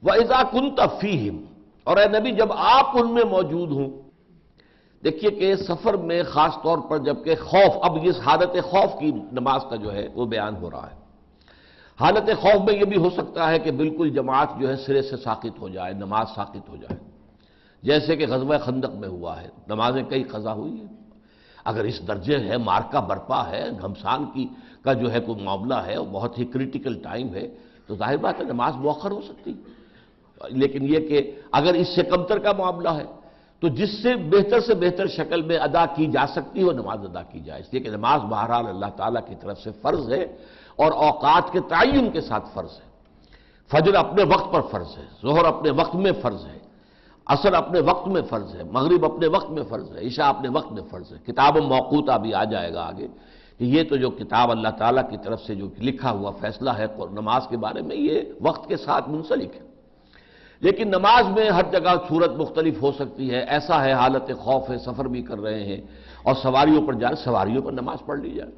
[0.04, 1.46] وہ ایزا کن تفیم
[1.84, 3.90] اور اے نبی، جب آپ ان میں موجود ہوں،
[5.04, 9.62] دیکھیے کہ سفر میں خاص طور پر جبکہ خوف، اب اس حالت خوف کی نماز
[9.70, 10.99] کا جو ہے، وہ بیان ہو رہا ہے۔
[12.00, 15.18] حالت خوف میں یہ بھی ہو سکتا ہے کہ بالکل جماعت جو ہے سرے سے
[15.18, 16.98] ساقت ہو جائے، نماز ساقت ہو جائے۔
[17.84, 20.88] جیسے کہ غزوہ خندق میں ہوا ہے، نمازیں کئی قضا ہوئی ہیں۔
[21.66, 24.48] اگر اس درجے ہے مارکا برپا ہے، گھمسان کی
[24.84, 27.48] کا جو ہے کوئی معاملہ ہے، وہ بہت ہی کریٹیکل ٹائم ہے،
[27.88, 29.54] تو ظاہر بات ہے نماز مؤخر ہو سکتی۔
[30.50, 33.04] لیکن یہ کہ اگر اس سے کمتر کا معاملہ ہے،
[33.60, 37.22] تو جس سے بہتر سے بہتر شکل میں ادا کی جا سکتی وہ نماز ادا
[37.22, 40.38] کی جائے۔ اس لیے کہ نماز بہرحال اللہ تعالیٰ کی طرف سے فرض ہے۔
[40.80, 42.90] اور اوقات کے تعین کے ساتھ فرض ہے۔
[43.72, 46.60] فجر اپنے وقت پر فرض ہے، ظہر اپنے وقت میں فرض ہے
[47.26, 50.72] اثر اپنے وقت میں فرض ہے، مغرب اپنے وقت میں فرض ہے، عشاء اپنے وقت
[50.72, 53.08] میں فرض ہے۔ کتاب و موقوطہ بھی آ جائے گا آگے
[53.58, 56.86] کہ یہ تو جو کتاب اللہ تعالیٰ کی طرف سے جو لکھا ہوا فیصلہ ہے
[57.12, 59.62] نماز کے بارے میں، یہ وقت کے ساتھ منسلک ہے۔
[60.60, 64.78] لیکن نماز میں ہر جگہ صورت مختلف ہو سکتی ہے، ایسا ہے حالت خوف ہے،
[64.78, 65.82] سفر بھی کر رہے ہیں
[66.24, 68.52] اور سواریوں پر جائیں سواریوں پر نماز پڑھ لی جائے۔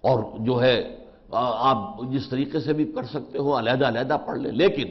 [0.00, 0.96] اور جو ہے
[1.32, 4.88] آپ جس طریقے سے بھی کر سکتے ہو، علیحدہ علیحدہ پڑھ لیں۔ لیکن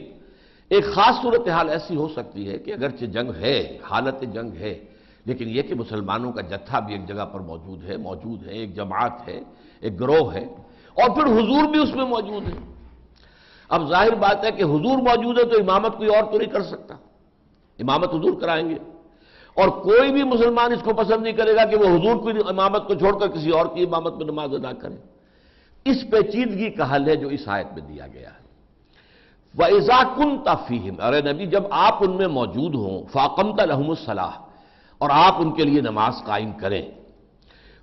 [0.68, 4.84] ایک خاص صورتحال ایسی ہو سکتی ہے کہ اگرچہ جنگ ہے، حالت جنگ ہے،
[5.24, 8.76] لیکن یہ کہ مسلمانوں کا جتھا بھی ایک جگہ پر موجود ہے موجود ہے، ایک
[8.76, 9.40] جماعت ہے،
[9.80, 10.44] ایک گروہ ہے،
[10.94, 12.74] اور پھر حضور بھی اس میں موجود ہے۔
[13.68, 16.62] اب ظاہر بات ہے کہ حضور موجود ہے تو امامت کوئی اور تو نہیں کر
[16.62, 16.94] سکتا۔
[17.78, 18.74] امامت حضور کرائیں گے۔
[19.54, 22.88] اور کوئی بھی مسلمان اس کو پسند نہیں کرے گا کہ وہ حضور کی امامت
[22.88, 25.19] کو چھوڑ کر کسی اور کی امامت میں نماز ادا کرے۔
[25.84, 28.38] اس پیچیدگی کا حل ہے جو اس آیت میں دیا گیا ہے۔
[29.54, 29.66] وہ
[30.16, 34.34] کن تفیم ارے نبی، جب آپ ان میں موجود ہوں، فاقمت الحم الصلاح
[35.00, 36.82] اور آپ ان کے لیے نماز قائم کریں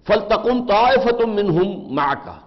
[0.08, 2.38] فلتقن طائفتم منہم معکا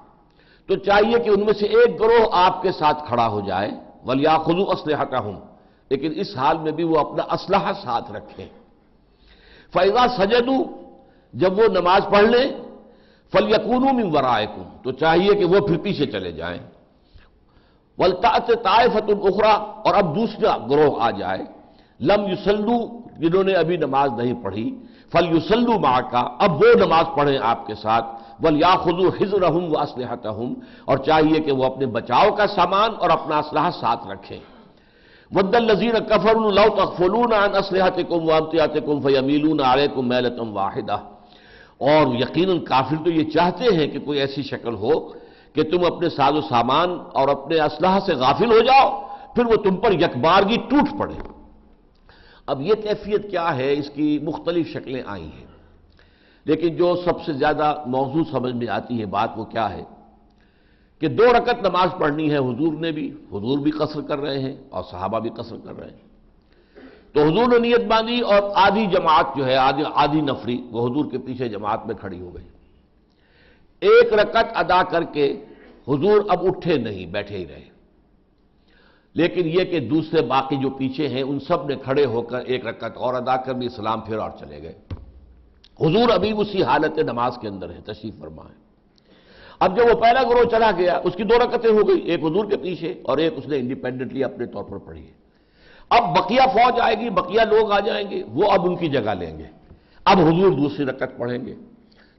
[0.69, 3.71] تو چاہیے کہ ان میں سے ایک گروہ آپ کے ساتھ کھڑا ہو جائے
[4.07, 5.41] ولیا خلو اسلحہ ہوں
[5.91, 8.49] لیکن اس حال میں بھی وہ اپنا اسلحہ ساتھ رکھیں۔
[9.73, 10.59] فیضا سجدو
[11.35, 12.47] جب وہ نماز پڑھ لیں
[13.33, 14.47] فل یقون ورائے
[14.83, 16.59] تو چاہیے کہ وہ پھر پیچھے چلے جائیں۔
[17.99, 21.43] ولتا طائفت اخرا اور اب دوسرا گروہ آ جائے۔
[22.01, 22.77] لم یوسلو
[23.19, 24.66] جنہوں نے ابھی نماز نہیں پڑھی۔
[25.12, 28.07] فل یوسلو ماں کا اب وہ نماز پڑھیں آپ کے ساتھ۔
[28.43, 29.79] ول یا خزو حضر ہوں و
[30.85, 34.38] اور چاہیے کہ وہ اپنے بچاؤ کا سامان اور اپنا اسلحہ ساتھ رکھیں۔
[35.35, 40.99] ود الزین کفر لو تخلون عن اسلحت کم وامتیات کم فیملون علیکم میلتم واحدہ
[41.81, 45.09] اور یقیناً کافر تو یہ چاہتے ہیں کہ کوئی ایسی شکل ہو
[45.53, 49.03] کہ تم اپنے ساز و سامان اور اپنے اسلحہ سے غافل ہو جاؤ،
[49.35, 51.14] پھر وہ تم پر یکبارگی ٹوٹ پڑے۔
[52.47, 55.47] اب یہ کیفیت کیا ہے؟ اس کی مختلف شکلیں آئی ہیں۔
[56.45, 59.85] لیکن جو سب سے زیادہ موضوع سمجھ میں آتی ہے بات وہ کیا ہے؟
[61.01, 64.57] کہ دو رکت نماز پڑھنی ہے، حضور نے بھی، حضور بھی قصر کر رہے ہیں
[64.71, 66.10] اور صحابہ بھی قصر کر رہے ہیں۔
[67.12, 71.11] تو حضور نے نیت باندھی اور آدھی جماعت جو ہے، آدھی آدھی نفری وہ حضور
[71.11, 72.44] کے پیچھے جماعت میں کھڑی ہو گئی۔
[73.81, 75.44] ایک رکت ادا کر کے
[75.88, 77.70] حضور اب اٹھے نہیں، بیٹھے ہی رہے۔
[79.14, 82.66] لیکن یہ کہ دوسرے باقی جو پیچھے ہیں، ان سب نے کھڑے ہو کر ایک
[82.66, 84.75] رکت اور ادا کر بھی اسلام پھر اور چلے گئے۔
[85.81, 88.61] حضور ابھی اسی حالت نماز کے اندر ہے تشریف فرما ہے۔
[89.59, 92.44] اب جب وہ پہلا گروہ چلا گیا، اس کی دو رکتیں ہو گئی، ایک حضور
[92.44, 95.20] کے پیچھے اور ایک اس نے انڈیپینڈنٹلی اپنے طور پر پڑھی ہے۔
[95.90, 99.14] اب بقیہ فوج آئے گی، بقیہ لوگ آ جائیں گے، وہ اب ان کی جگہ
[99.18, 99.44] لیں گے۔
[100.05, 101.55] اب حضور دوسری رکت پڑھیں گے۔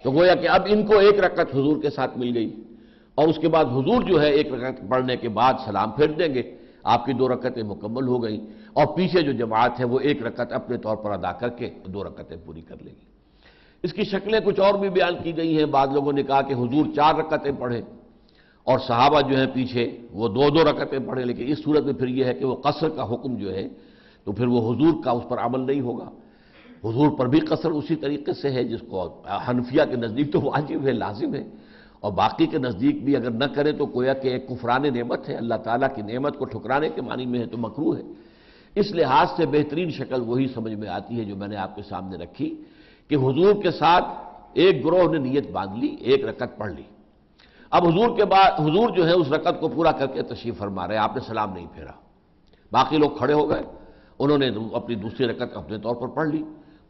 [0.04, 2.64] تو گویا کہ اب ان کو ایک رکت حضور کے ساتھ مل گئی۔
[3.16, 6.34] اور اس کے بعد حضور جو ہے ایک رکت پڑھنے کے بعد سلام پھیر دیں
[6.34, 8.40] گے۔ آپ کی دو رکتیں مکمل ہو گئیں۔
[8.74, 12.04] اور پیچھے جو جماعت ہے وہ ایک رکت اپنے طور پر ادا کر کے دو
[12.04, 13.06] رکتیں پوری کر لیں گی۔
[13.84, 16.54] اس کی شکلیں کچھ اور بھی بیان کی گئی ہیں۔ بعض لوگوں نے کہا کہ
[16.54, 17.82] حضور چار رکتیں پڑھیں۔
[18.64, 22.08] اور صحابہ جو ہیں پیچھے وہ دو دو رکتیں پڑھیں، لیکن اس صورت میں پھر
[22.08, 23.70] یہ ہے کہ وہ قصر کا حکم جو ہے،
[24.24, 26.10] تو پھر وہ حضور کا اس پر عمل نہیں ہوگا۔
[26.84, 30.88] حضور پر بھی قصر اسی طریقے سے ہے، جس کو حنفیہ کے نزدیک تو واجب
[30.88, 31.44] ہے، لازم ہے۔
[32.00, 35.36] اور باقی کے نزدیک بھی اگر نہ کرے تو کویا کہ ایک کفران نعمت ہے۔
[35.36, 38.02] اللہ تعالیٰ کی نعمت کو ٹھکرانے کے معنی میں ہے تو مکرو ہے۔
[38.76, 41.82] اس لحاظ سے بہترین شکل وہی سمجھ میں آتی ہے جو میں نے آپ کے
[41.82, 42.64] سامنے رکھی
[43.08, 44.04] کہ حضور کے ساتھ
[44.54, 46.84] ایک گروہ نے نیت باندھ لی، ایک رکت پڑھ لی۔
[47.72, 50.88] اب حضور کے بعد حضور جو ہے اس رکت کو پورا کر کے تشریف فرما
[50.88, 51.92] رہے آپ نے سلام نہیں پھیرا۔
[52.72, 53.62] باقی لوگ کھڑے ہو گئے۔
[54.20, 56.44] انہوں نے اپنی دوسری رکت اپنے طور پر پڑھ لی۔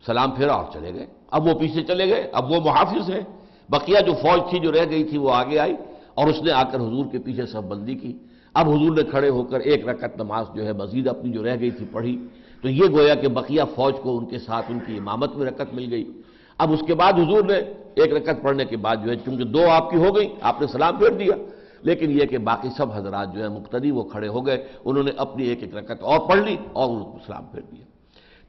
[0.06, 3.22] سلام پھیرا اور چلے گئے۔ اب وہ پیچھے چلے گئے۔ اب وہ محافظ ہیں۔
[3.70, 5.76] بقیہ جو فوج تھی جو رہ گئی تھی وہ آگے آئی
[6.14, 8.18] اور اس نے آ کر حضور کے پیچھے سب بندی کی۔
[8.54, 11.60] اب حضور نے کھڑے ہو کر ایک رکت نماز جو ہے مزید اپنی جو رہ
[11.60, 12.28] گئی تھی پڑھی۔
[12.62, 15.74] تو یہ گویا کہ بقیہ فوج کو ان کے ساتھ ان کی امامت میں رکت
[15.74, 16.22] مل گئی۔
[16.58, 19.70] اب اس کے بعد حضور نے ایک رکت پڑھنے کے بعد جو ہے چونکہ دو
[19.70, 21.34] آپ کی ہو گئی، آپ نے سلام پھیر دیا۔
[21.82, 25.12] لیکن یہ کہ باقی سب حضرات جو ہے مقتدی وہ کھڑے ہو گئے، انہوں نے
[25.18, 27.86] اپنی ایک ایک رکت اور پڑھ لی اور ان کو سلام پھیر دیا۔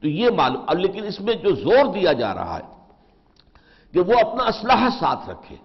[0.01, 2.73] تو یہ معلوم لیکن اس میں جو زور دیا جا رہا ہے
[3.91, 5.55] کہ وہ اپنا اسلحہ ساتھ رکھے۔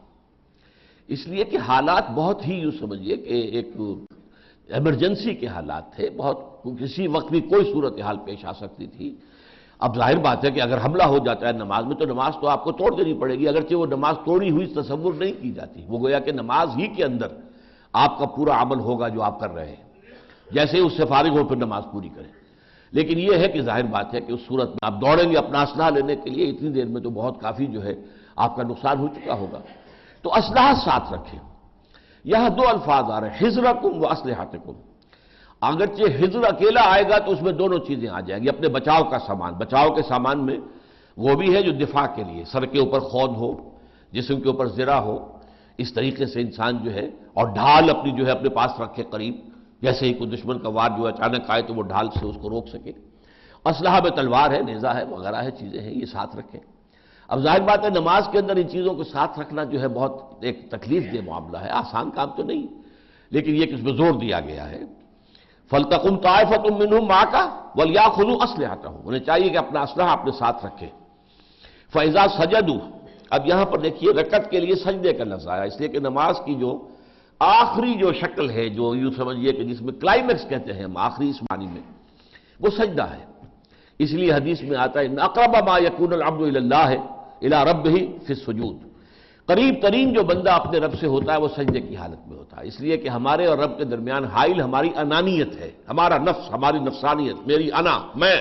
[1.09, 3.67] اس لیے کہ حالات بہت ہی یوں سمجھیے کہ ایک
[4.69, 9.14] ایمرجنسی کے حالات تھے، بہت کسی وقت بھی کوئی صورتحال پیش آ سکتی تھی۔
[9.79, 12.49] اب ظاہر بات ہے کہ اگر حملہ ہو جاتا ہے نماز میں تو نماز تو
[12.49, 15.85] آپ کو توڑ دینی پڑے گی، اگرچہ وہ نماز توڑی ہوئی تصور نہیں کی جاتی۔
[15.88, 17.27] وہ گویا کہ نماز ہی کے اندر
[17.93, 19.85] آپ کا پورا عمل ہوگا جو آپ کر رہے ہیں۔
[20.51, 22.33] جیسے اس سے فارغ ہو پھر نماز پوری کریں۔
[22.91, 25.62] لیکن یہ ہے کہ ظاہر بات ہے کہ اس صورت میں آپ دوڑیں گے اپنا
[25.62, 27.95] اسلحہ لینے کے لیے اتنی دیر میں تو بہت کافی جو ہے
[28.37, 29.59] آپ کا نقصان ہو چکا ہوگا۔
[30.23, 31.41] تو اسلحہ ساتھ رکھیں۔
[32.25, 34.73] یہاں دو الفاظ آ رہے ہیں ہزر کم و اسلحات کم
[35.62, 39.03] اگرچہ ہزر اکیلا آئے گا تو اس میں دونوں چیزیں آ جائیں گی، اپنے بچاؤ
[39.11, 40.59] کا سامان۔ بچاؤ کے سامان میں
[41.16, 43.51] وہ بھی ہے جو دفاع کے لیے، سر کے اوپر خود ہو،
[44.12, 45.16] جسم کے اوپر زرا ہو،
[45.79, 49.35] اس طریقے سے انسان جو ہے، اور ڈھال اپنی جو ہے، اپنے پاس رکھے قریب،
[49.83, 52.51] جیسے ہی کوئی دشمن کا وار جو اچانک آئے تو وہ ڈھال سے اس کو
[52.51, 52.92] روک سکے۔
[53.66, 56.61] اسلحہ میں تلوار ہے نیزا ہے، وغیرہ ہے، چیزیں ہیں، یہ ساتھ رکھیں۔
[57.29, 60.44] اب ظاہر بات ہے، نماز کے اندر ان چیزوں کو ساتھ رکھنا جو ہے، بہت
[60.44, 62.66] ایک تکلیف دہ معاملہ ہے، آسان کام تو نہیں،
[63.31, 64.83] لیکن یہ کس میں زور دیا گیا ہے۔
[65.70, 67.42] فلتقم طائفت منہم ماں کا
[67.76, 70.88] ولیا خلو اسلحہ ہوں انہیں چاہیے کہ اپنا اسلحہ اپنے ساتھ رکھے۔
[71.92, 72.78] فیضا سجدو
[73.31, 76.40] اب یہاں پر دیکھیے رکت کے لیے سجدے کا لفظ آیا، اس لیے کہ نماز
[76.44, 76.70] کی جو
[77.40, 81.31] آخری جو شکل ہے، جو یوں سمجھیے کہ جس میں کلائمیکس کہتے ہیں ہم، آخری
[81.31, 81.83] اس معنی میں،
[82.61, 83.24] وہ سجدہ ہے۔
[83.98, 86.98] اس لیے حدیث میں آتا ہے اقرب ما یکون العبد اللہ ہے
[87.42, 88.88] الی رب ہی فی السجود۔
[89.49, 92.61] قریب ترین جو بندہ اپنے رب سے ہوتا ہے وہ سجدے کی حالت میں ہوتا
[92.61, 96.53] ہے۔ اس لیے کہ ہمارے اور رب کے درمیان حائل ہماری انانیت ہے۔ ہمارا نفس،
[96.53, 98.37] ہماری نفسانیت، میری انا، میں۔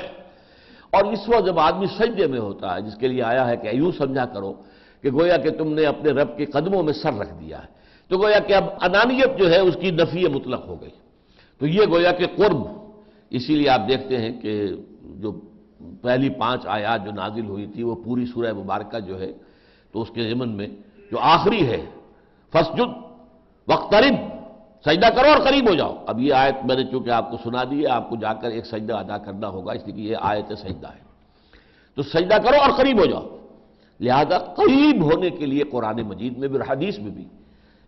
[0.89, 3.67] اور اس وقت جب آدمی سجدے میں ہوتا ہے، جس کے لیے آیا ہے کہ
[3.67, 4.53] یوں سمجھا کرو
[5.01, 7.67] کہ گویا کہ تم نے اپنے رب کے قدموں میں سر رکھ دیا ہے۔
[8.07, 10.89] تو گویا کہ اب انانیت جو ہے، اس کی نفی مطلق ہو گئی۔
[11.59, 12.57] تو یہ گویا کہ قرب۔
[13.29, 14.67] اسی لیے آپ دیکھتے ہیں کہ
[15.01, 15.39] جو
[16.01, 19.33] پہلی پانچ آیات جو نازل ہوئی تھی، وہ پوری سورہ مبارکہ جو ہے،
[19.91, 20.67] تو اس کے ضمن میں
[21.11, 21.85] جو آخری ہے
[22.53, 22.89] فسجد
[23.67, 24.13] وقترب
[24.85, 27.63] سجدہ کرو اور قریب ہو جاؤ۔ اب یہ آیت میں نے چونکہ آپ کو سنا
[27.71, 30.15] دی ہے، آپ کو جا کر ایک سجدہ ادا کرنا ہوگا، اس لیے کہ یہ
[30.21, 31.07] آیت سجدہ ہے۔
[31.95, 33.37] تو سجدہ کرو اور قریب ہو جاؤ۔
[33.99, 37.25] لہذا قریب ہونے کے لیے قرآن مجید میں بھی حدیث میں بھی۔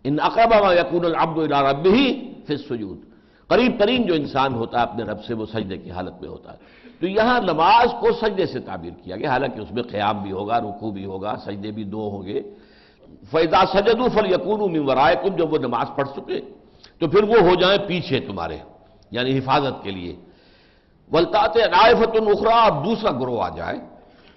[0.04, 2.12] ان اقرب ما یقون العبد الى ربه
[2.46, 2.98] فی السجود۔
[3.48, 6.54] قریب ترین جو انسان ہوتا ہے اپنے رب سے، وہ سجدے کی حالت میں ہوتا
[6.54, 6.58] ہے۔
[7.00, 10.60] تو یہاں نماز کو سجدے سے تعبیر کیا گیا۔ حالانکہ اس میں قیام بھی ہوگا،
[10.60, 12.42] رکوع بھی ہوگا، سجدے بھی دو ہوں گے۔
[13.32, 16.39] فیضا سجد فل یقون من ورائکم جب وہ نماز پڑھ چکے،
[17.00, 18.58] تو پھر وہ ہو جائیں پیچھے تمہارے
[19.12, 20.13] یعنی حفاظت کے لیے۔
[21.12, 23.78] ولطاط رائفت اخرا اب دوسرا گروہ آ جائے۔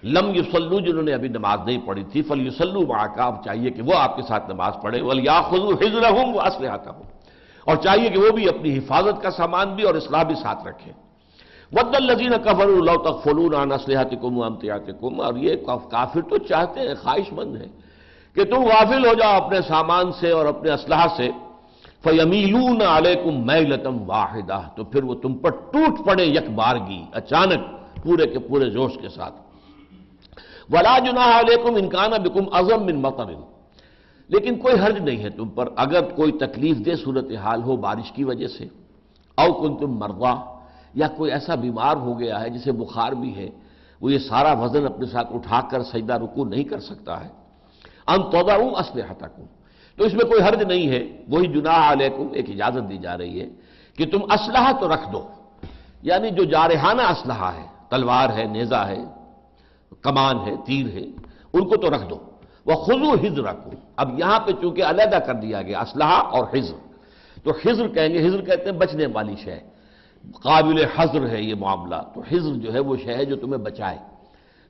[0.02, 3.94] لم یسلو جنہوں نے ابھی نماز نہیں پڑھی تھی فل یسلو کا چاہیے کہ وہ
[3.94, 7.06] آپ کے ساتھ نماز پڑھے۔ ولیا خزو حضر ہوں وہ اسلحہ ہوں
[7.66, 10.92] اور چاہیے کہ وہ بھی اپنی حفاظت کا سامان بھی اور اصلاح بھی ساتھ رکھیں
[11.72, 16.80] ود الزین کفر اللہ تک فلون اسلحت کم امتیات کم اور یہ کافر تو چاہتے
[16.80, 17.72] ہیں خواہش مند ہیں۔
[18.35, 21.31] کہ تم غافل ہو جاؤ اپنے سامان سے اور اپنے اسلحہ سے۔
[22.05, 27.61] فیمیلون علیکم میلتم واحدہ تو پھر وہ تم پر ٹوٹ پڑے یک بارگی اچانک
[28.03, 29.35] پورے کے پورے جوش کے ساتھ۔
[30.71, 33.27] ولا جناح علیکم انکان بکم ازم من مطر۔
[34.29, 38.25] لیکن کوئی حرج نہیں ہے تم پر اگر کوئی تکلیف دہ صورتحال ہو بارش کی
[38.25, 38.64] وجہ سے۔
[39.38, 40.35] او کن تم مرغا
[40.95, 43.49] یا کوئی ایسا بیمار ہو گیا ہے جسے بخار بھی ہے۔
[44.01, 47.41] وہ یہ سارا وزن اپنے ساتھ اٹھا کر سجدہ رکو نہیں کر سکتا ہے۔
[48.06, 49.14] ان تودا ہوں اسلحہ
[49.96, 53.40] تو اس میں کوئی حرج نہیں ہے، وہی جناح علیکم، ایک اجازت دی جا رہی
[53.40, 53.48] ہے
[53.96, 55.28] کہ تم اسلحہ تو رکھ دو۔
[56.02, 59.04] یعنی جو جارحانہ اسلحہ ہے، تلوار ہے نیزا ہے،
[60.00, 61.04] کمان ہے، تیر ہے،
[61.52, 62.18] ان کو تو رکھ دو۔
[62.66, 66.74] وہ خزو حضر اب یہاں پہ چونکہ علیحدہ کر دیا گیا، اسلحہ اور حضر
[67.44, 69.58] تو حضر کہیں گے حضر کہتے ہیں بچنے والی شے۔
[70.42, 73.98] قابل حضر ہے یہ معاملہ۔ تو حضر جو ہے وہ شے ہے جو تمہیں بچائے۔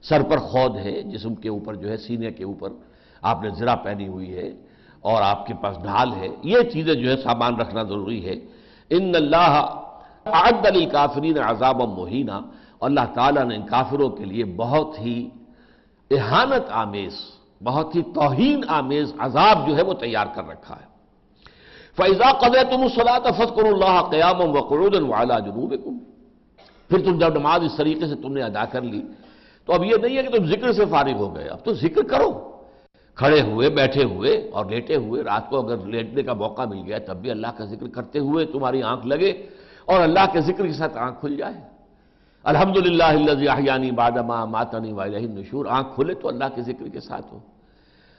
[0.03, 2.69] سر پر خود ہے، جسم کے اوپر جو ہے، سینے کے اوپر۔
[3.23, 4.49] آپ نے زرا پہنی ہوئی ہے
[5.01, 8.35] اور آپ کے پاس ڈھال ہے، یہ چیزیں جو ہے سامان رکھنا ضروری ہے۔
[8.91, 9.53] ان اللہ
[10.27, 12.37] عد علی کافرین عذاب مہینہ
[12.81, 15.17] اللہ تعالیٰ نے ان کافروں کے لیے بہت ہی
[16.11, 17.15] احانت آمیز،
[17.63, 20.87] بہت ہی توہین آمیز عذاب جو ہے وہ تیار کر رکھا ہے۔
[21.99, 25.75] فیضا قدر تم الصلاۃ فضکر اللہ قیام و قرود والا جنوب
[26.91, 29.03] پھر تم جب نماز اس طریقے سے تم نے ادا کر لی،
[29.69, 32.03] تو اب یہ نہیں ہے کہ تم ذکر سے فارغ ہو گئے، اب تو ذکر
[32.03, 32.31] کرو۔
[33.15, 36.99] کھڑے ہوئے، بیٹھے ہوئے اور لیٹے ہوئے، رات کو اگر لیٹنے کا موقع مل گیا
[36.99, 39.31] تب بھی اللہ کا ذکر کرتے ہوئے تمہاری آنکھ لگے
[39.85, 41.61] اور اللہ کے ذکر کے ساتھ آنکھ کھل جائے۔
[42.45, 47.39] الحمد للہ بادما ماتنی واہ نشور آنکھ کھلے تو اللہ کے ذکر کے ساتھ ہو۔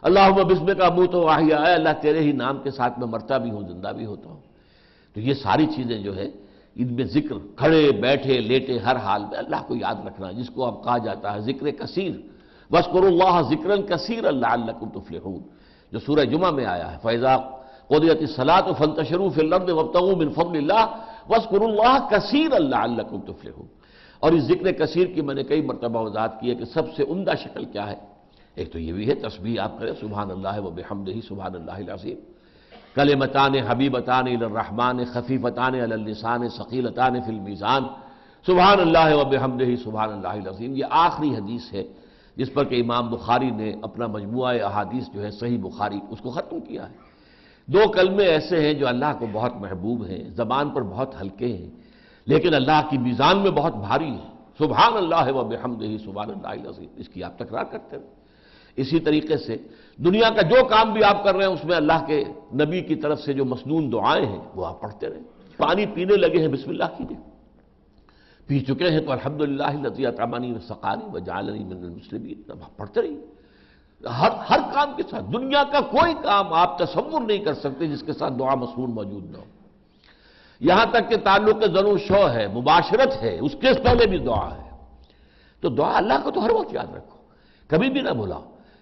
[0.01, 3.37] اللہ بسم کا منہ تو واحیہ ہے اللہ، تیرے ہی نام کے ساتھ میں مرتا
[3.37, 4.41] بھی ہوں، زندہ بھی ہوتا ہوں۔
[5.13, 6.27] تو یہ ساری چیزیں جو ہے
[6.75, 10.65] ان میں ذکر، کھڑے، بیٹھے، لیٹے، ہر حال میں اللہ کو یاد رکھنا، جس کو
[10.65, 12.32] اب کہا جاتا ہے ذکر کثیر۔
[12.71, 15.39] بس اللہ ذکر کثیر اللہ اللہ تفلحون۔
[15.91, 17.37] جو سورہ جمعہ میں آیا ہے فیضا
[17.87, 20.95] قدرت صلاح و فن تشروف من فضل اللہ
[21.27, 23.67] بس اللہ کثیر اللہ اللہ تفلحون۔
[24.19, 27.03] اور اس ذکر کثیر کی میں نے کئی مرتبہ وضاحت کی ہے کہ سب سے
[27.03, 27.95] عمدہ شکل کیا ہے۔
[28.55, 31.71] ایک تو یہ بھی ہے، تسبیح آپ کریں، سبحان اللہ و بحمد ہی سبحان اللہ
[31.71, 32.17] العظیم۔
[32.95, 37.83] کلمتان حبیبتان الرحمن، خفیفتان اللسان، ثقیلتان فی المیزان۔
[38.45, 41.83] سبحان اللہ و بحمد ہی سبحان اللہ العظیم۔ یہ آخری حدیث ہے
[42.35, 46.29] جس پر کہ امام بخاری نے اپنا مجموعہ احادیث جو ہے صحیح بخاری اس کو
[46.29, 46.95] ختم کیا ہے۔
[47.65, 51.69] دو کلمے ایسے ہیں جو اللہ کو بہت محبوب ہیں، زبان پر بہت ہلکے ہیں،
[52.25, 56.47] لیکن اللہ کی میزان میں بہت بھاری ہے سبحان اللہ و بحمد ہی سبحان اللہ
[56.47, 58.23] العظیم۔ اس کی آپ تکرار کرتے رہے
[58.75, 59.57] اسی طریقے سے
[59.97, 62.95] دنیا کا جو کام بھی آپ کر رہے ہیں، اس میں اللہ کے نبی کی
[62.95, 65.23] طرف سے جو مسنون دعائیں ہیں، وہ آپ پڑھتے رہیں۔
[65.57, 67.32] پانی پینے لگے ہیں، بسم اللہ کیجیے۔
[68.53, 72.41] پی چکے ہیں تو الحمدللہ لذیذ اطمانی و سقانی و جعلنی من المسلمین۔
[72.77, 73.25] پڑھتے رہیے۔
[74.07, 78.03] ہر ہر کام کے ساتھ، دنیا کا کوئی کام آپ تصور نہیں کر سکتے جس
[78.03, 79.43] کے ساتھ دعا مصنون موجود نہ ہو۔
[80.59, 84.69] یہاں تک کہ تعلق ضرور شو ہے، مباشرت ہے، اس کے پہلے بھی دعا ہے۔
[85.61, 87.17] تو دعا اللہ کو تو ہر وقت یاد رکھو۔
[87.67, 88.39] کبھی بھی نہ بھولا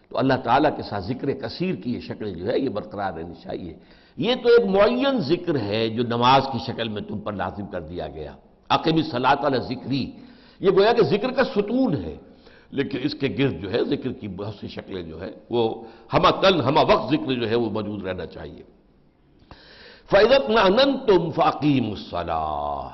[0.10, 3.34] تو اللہ تعالیٰ کے ساتھ ذکر کثیر کی یہ شکل جو ہے، یہ برقرار رہنی
[3.44, 3.74] چاہیے۔
[4.18, 7.82] یہ تو ایک معین ذکر ہے جو نماز کی شکل میں تم پر لازم کر
[7.82, 8.36] دیا گیا۔
[8.72, 10.04] عقیمی صلاح علیہ ذکری۔
[10.60, 12.16] یہ گویا کہ ذکر کا ستون ہے،
[12.72, 15.64] لیکن اس کے گرد جو ہے، ذکر کی بہت سی شکلیں جو ہے وہ
[16.14, 18.64] ہمہ کل ہمہ وقت ذکر جو ہے، وہ موجود رہنا چاہیے۔
[20.12, 22.90] فیضت نہ تم فاقیم الصلاح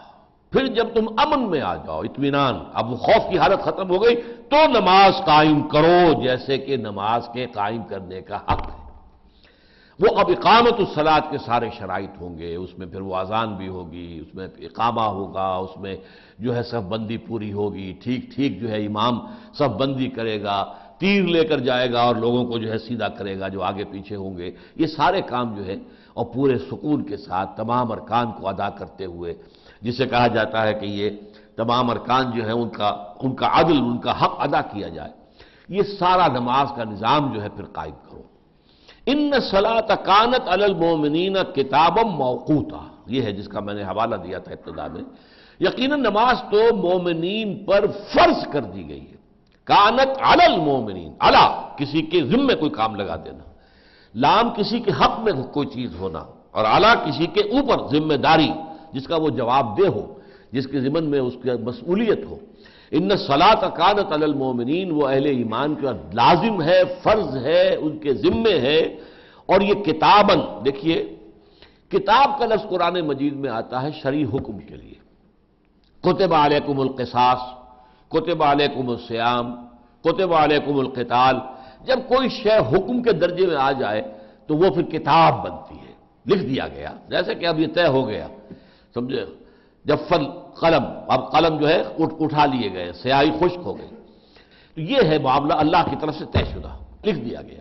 [0.52, 3.98] پھر جب تم امن میں آ جاؤ، اطمینان، اب وہ خوف کی حالت ختم ہو
[4.04, 4.16] گئی،
[4.50, 8.77] تو نماز قائم کرو، جیسے کہ نماز کے قائم کرنے کا حق ہے۔
[10.00, 13.68] وہ اب اقامت الصلاط کے سارے شرائط ہوں گے، اس میں پھر وہ اذان بھی
[13.68, 15.96] ہوگی، اس میں اقامہ ہوگا، اس میں
[16.40, 19.20] جو ہے سب بندی پوری ہوگی، ٹھیک ٹھیک جو ہے امام
[19.54, 23.08] سب بندی کرے گا، تیر لے کر جائے گا اور لوگوں کو جو ہے سیدھا
[23.08, 25.76] کرے گا جو آگے پیچھے ہوں گے۔ یہ سارے کام جو ہے
[26.14, 29.34] اور پورے سکون کے ساتھ تمام ارکان کو ادا کرتے ہوئے،
[29.82, 31.10] جسے کہا جاتا ہے کہ یہ
[31.56, 32.90] تمام ارکان جو ہے ان کا
[33.22, 35.12] ان کا عدل، ان کا حق ادا کیا جائے۔
[35.70, 38.37] یہ سارا نماز کا نظام جو ہے پھر قائم کرو۔
[39.08, 44.52] ان صلاح کانت المومنین کتابم موقوتا۔ یہ ہے جس کا میں نے حوالہ دیا تھا
[44.52, 45.02] ابتدا میں۔
[45.60, 49.18] یقیناً نماز تو مومنین پر فرض کر دی گئی ہے۔
[49.64, 53.52] کانت المومنین الا کسی کے ذمے کوئی کام لگا دینا۔
[54.16, 58.52] لام، کسی کے حق میں کوئی چیز ہونا۔ اور اعلیٰ کسی کے اوپر ذمہ داری،
[58.94, 60.20] جس کا وہ جواب دہ ہو،
[60.52, 62.36] جس کے ذمن میں اس کی مسئولیت ہو۔
[62.92, 68.60] ان صلاح کانت المومنین وہ اہل ایمان کا لازم ہے، فرض ہے، ان کے ذمے
[68.60, 68.96] ہے۔
[69.46, 71.16] اور یہ کتابن دیکھیے،
[71.90, 74.94] کتاب کا لفظ قرآن مجید میں آتا ہے شرع حکم کے لیے۔
[76.02, 77.40] کتب علیکم القصاص،
[78.10, 79.68] کتب علیکم السیام
[80.04, 81.36] کتب علیکم القتال۔
[81.86, 84.02] جب کوئی شے حکم کے درجے میں آ جائے،
[84.48, 85.94] تو وہ پھر کتاب بنتی ہے۔
[86.26, 88.28] لکھ دیا گیا، جیسے کہ اب یہ طے ہو گیا،
[88.94, 89.26] سمجھے؟
[89.86, 90.26] جب فل
[90.60, 93.88] قلم، اب قلم جو ہے اٹھا لیے گئے، سیاہی خشک ہو گئی۔
[94.76, 97.60] تو یہ ہے معاملہ اللہ کی طرف سے طے شدہ، لکھ دیا گیا۔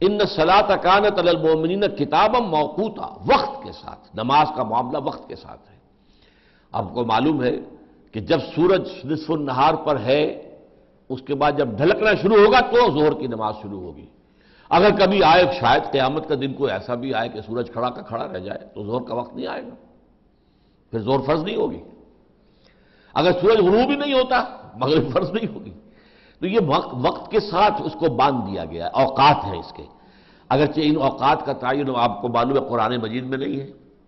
[0.00, 5.70] ان صلاح کانت المومنین کتاب موقوتا، وقت کے ساتھ، نماز کا معاملہ وقت کے ساتھ
[5.70, 5.76] ہے۔
[6.72, 7.60] آپ کو معلوم ہے
[8.12, 10.42] کہ جب سورج نصف النہار پر ہے،
[11.08, 14.06] اس کے بعد جب ڈھلکنا شروع ہوگا تو زہر کی نماز شروع ہوگی۔
[14.70, 18.02] اگر کبھی آئے، شاید قیامت کا دن کوئی ایسا بھی آئے کہ سورج کھڑا کا
[18.02, 19.74] کھڑا رہ جائے، تو زہر کا وقت نہیں آئے گا۔
[20.90, 21.82] پھر زور فرض نہیں ہوگی۔
[23.16, 25.72] اگر سورج غروب ہی نہیں ہوتا، مغرب فرض نہیں ہوگی۔
[26.40, 29.82] تو یہ وقت وقت کے ساتھ اس کو باندھ دیا گیا اوقات ہیں اس کے۔
[30.48, 33.66] اگرچہ ان اوقات کا تعین آپ کو معلوم ہے، قرآن مجید میں نہیں ہے۔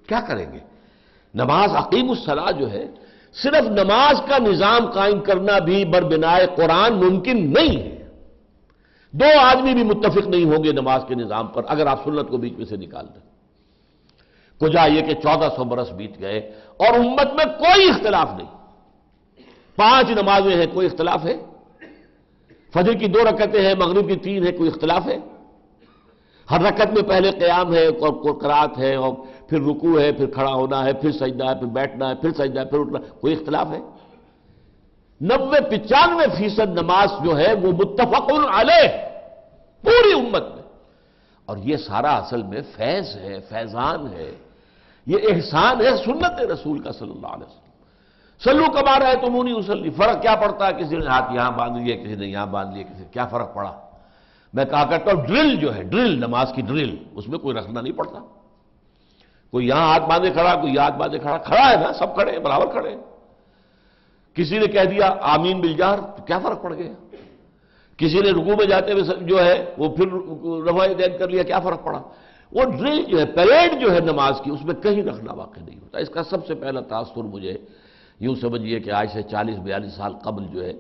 [0.08, 0.58] کیا کریں گے؟
[1.34, 2.86] نماز عقیم الصلاح جو ہے،
[3.32, 8.08] صرف نماز کا نظام قائم کرنا بھی بربنائے قرآن ممکن نہیں ہے۔
[9.12, 12.36] دو آدمی بھی متفق نہیں ہوں گے نماز کے نظام پر، اگر آپ سنت کو
[12.36, 13.28] بیچ میں سے نکال دیں۔
[14.60, 16.38] کجا یہ کہ چودہ سو برس بیت گئے
[16.76, 18.57] اور امت میں کوئی اختلاف نہیں۔
[19.78, 21.34] پانچ نمازیں ہیں، کوئی اختلاف ہے؟
[22.74, 25.18] فجر کی دو رکعتیں ہیں، مغرب کی تین ہے کوئی اختلاف ہے؟
[26.50, 29.12] ہر رکعت میں پہلے قیام ہے، اور قرات ہے اور
[29.48, 32.60] پھر رکوع ہے، پھر کھڑا ہونا ہے، پھر سجدہ ہے، پھر بیٹھنا ہے، پھر سجدہ
[32.60, 33.80] ہے، پھر اٹھنا کوئی اختلاف ہے؟
[35.20, 38.88] نبے پچانوے فیصد نماز جو ہے، وہ متفق علیہ
[39.84, 40.62] پوری امت میں۔
[41.46, 44.30] اور یہ سارا اصل میں فیض ہے، فیضان ہے۔
[45.06, 47.67] یہ احسان ہے سنت رسول کا صلی اللہ علیہ وسلم۔
[48.44, 51.79] سلو کما رہے تو مونی اسلی فرق کیا پڑتا ہے؟ کسی نے ہاتھ یہاں باندھ
[51.79, 53.72] لیے، کسی نے یہاں باندھ لیے، کسی کیا فرق پڑا؟
[54.55, 57.81] میں کہا کرتا ہوں، ڈرل جو ہے، ڈرل، نماز کی ڈرل، اس میں کوئی رکھنا
[57.81, 58.18] نہیں پڑتا۔
[59.51, 62.38] کوئی یہاں ہاتھ باندھے کھڑا، کوئی ہاتھ باندھے کھڑا کھڑا ہے نا، سب کھڑے ہیں،
[62.38, 63.03] برابر کھڑے ہیں۔
[64.35, 66.92] کسی نے کہہ دیا، آمین بلجار تو کیا فرق پڑ گیا؟
[67.96, 70.07] کسی نے رکو میں جاتے ہوئے جو ہے، وہ پھر
[70.68, 72.03] رفائی دین کر لیا، کیا فرق پڑا؟
[72.53, 75.80] وہ ڈرل جو ہے پیریڈ جو ہے نماز کی، اس میں کہیں رکھنا واقع نہیں
[75.80, 77.59] ہوتا۔ اس کا سب سے پہلا تاثر مجھے
[78.20, 80.72] یوں سمجھیے کہ آج سے چالیس بیالیس سال قبل جو ہے،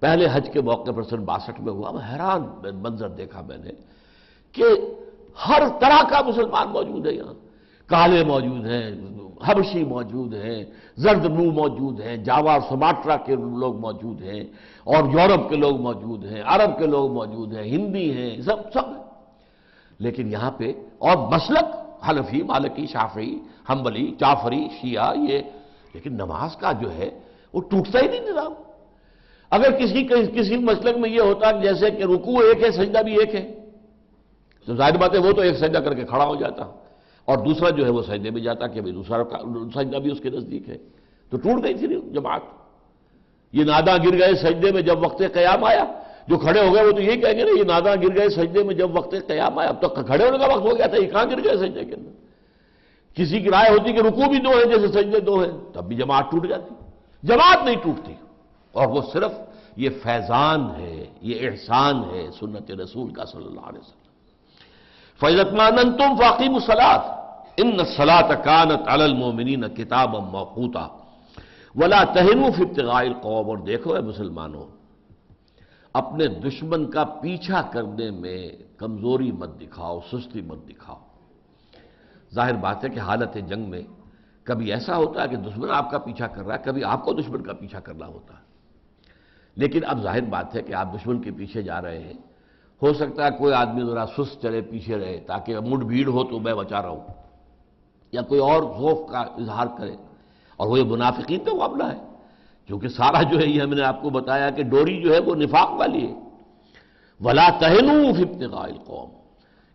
[0.00, 2.42] پہلے حج کے موقع پر سن باسٹھ میں ہوا۔ میں حیران
[2.82, 3.70] منظر دیکھا میں نے
[4.52, 4.64] کہ
[5.48, 7.34] ہر طرح کا مسلمان موجود ہے یہاں۔
[7.86, 8.84] کالے موجود ہیں،
[9.42, 10.64] حبشی موجود ہیں،
[10.96, 14.42] زرد منہ موجود ہیں، جاوا اور سماٹرا کے لوگ موجود ہیں
[14.84, 18.86] اور یورپ کے لوگ موجود ہیں، عرب کے لوگ موجود ہیں، ہندی ہیں، سب سب
[19.98, 21.66] لیکن یہاں پہ اور مسلک
[22.08, 25.38] حلفی مالکی، شافعی ہمبلی جعفری، شیعہ، یہ
[25.98, 27.10] لیکن نماز کا جو ہے،
[27.52, 28.54] وہ ٹوٹتا ہی نہیں نظام۔
[29.50, 33.34] اگر کسی کسی مسلک میں یہ ہوتا جیسے کہ رکوع ایک ہے، سجدہ بھی ایک
[33.34, 33.54] ہے،
[34.66, 36.62] تو ظاہر بات ہے وہ تو ایک سجدہ کر کے کھڑا ہو جاتا۔
[37.24, 39.22] اور دوسرا جو ہے، وہ سجدے میں جاتا کہ دوسرا
[39.74, 40.78] سجدہ بھی اس کے نزدیک ہے۔
[41.30, 42.40] تو ٹوٹ گئی تھی جماعت۔
[43.52, 45.84] یہ نادا گر گئے سجدے میں جب وقت قیام آیا۔
[46.28, 48.62] جو کھڑے ہو گئے، وہ تو یہی کہیں گے نا، یہ نادا گر گئے سجدے
[48.62, 51.10] میں جب وقت قیام آیا۔ اب تو کھڑے ہونے کا وقت ہو گیا تھا، یہ
[51.10, 52.27] کہاں گر گئے سجدے کے اندر؟
[53.18, 55.96] کسی کی رائے ہوتی کہ رکو بھی دو ہیں جیسے سجدے دو ہیں، تب بھی
[55.96, 56.74] جماعت ٹوٹ جاتی۔
[57.22, 58.14] جماعت نہیں ٹوٹتی۔
[58.72, 59.32] اور وہ صرف
[59.76, 63.98] یہ فیضان ہے، یہ احسان ہے سنت رسول کا صلی اللہ علیہ وسلم۔
[65.20, 67.04] فیضت مانن تم فاقیم الصلاط
[67.56, 70.88] ان سلاط کانت المومنین کتاب موقوتا۔
[71.74, 74.64] ولا تہنو ابتغاء القوم۔ اور دیکھو اے مسلمانوں،
[75.92, 81.07] اپنے دشمن کا پیچھا کرنے میں کمزوری مت دکھاؤ، سستی مت دکھاؤ۔
[82.34, 83.82] ظاہر بات ہے کہ حالت جنگ میں
[84.42, 87.12] کبھی ایسا ہوتا ہے کہ دشمن آپ کا پیچھا کر رہا ہے، کبھی آپ کو
[87.12, 88.48] دشمن کا پیچھا کرنا ہوتا ہے۔
[89.56, 92.12] لیکن اب ظاہر بات ہے کہ آپ دشمن کے پیچھے جا رہے ہیں۔
[92.82, 96.40] ہو سکتا ہے کوئی آدمی ذرا سست چلے پیچھے رہے تاکہ مڈ بھیڑ ہو تو
[96.40, 97.06] میں بچا رہا ہوں۔
[98.12, 99.96] یا کوئی اور خوف کا اظہار کرے۔
[100.56, 101.98] اور وہ یہ منافقین کا معاملہ ہے۔
[102.66, 105.34] کیونکہ سارا جو ہے یہ ہم نے آپ کو بتایا کہ ڈوری جو ہے وہ
[105.34, 106.20] نفاق والی ہے۔
[107.20, 109.10] ولا تہنو ابتغاء القوم۔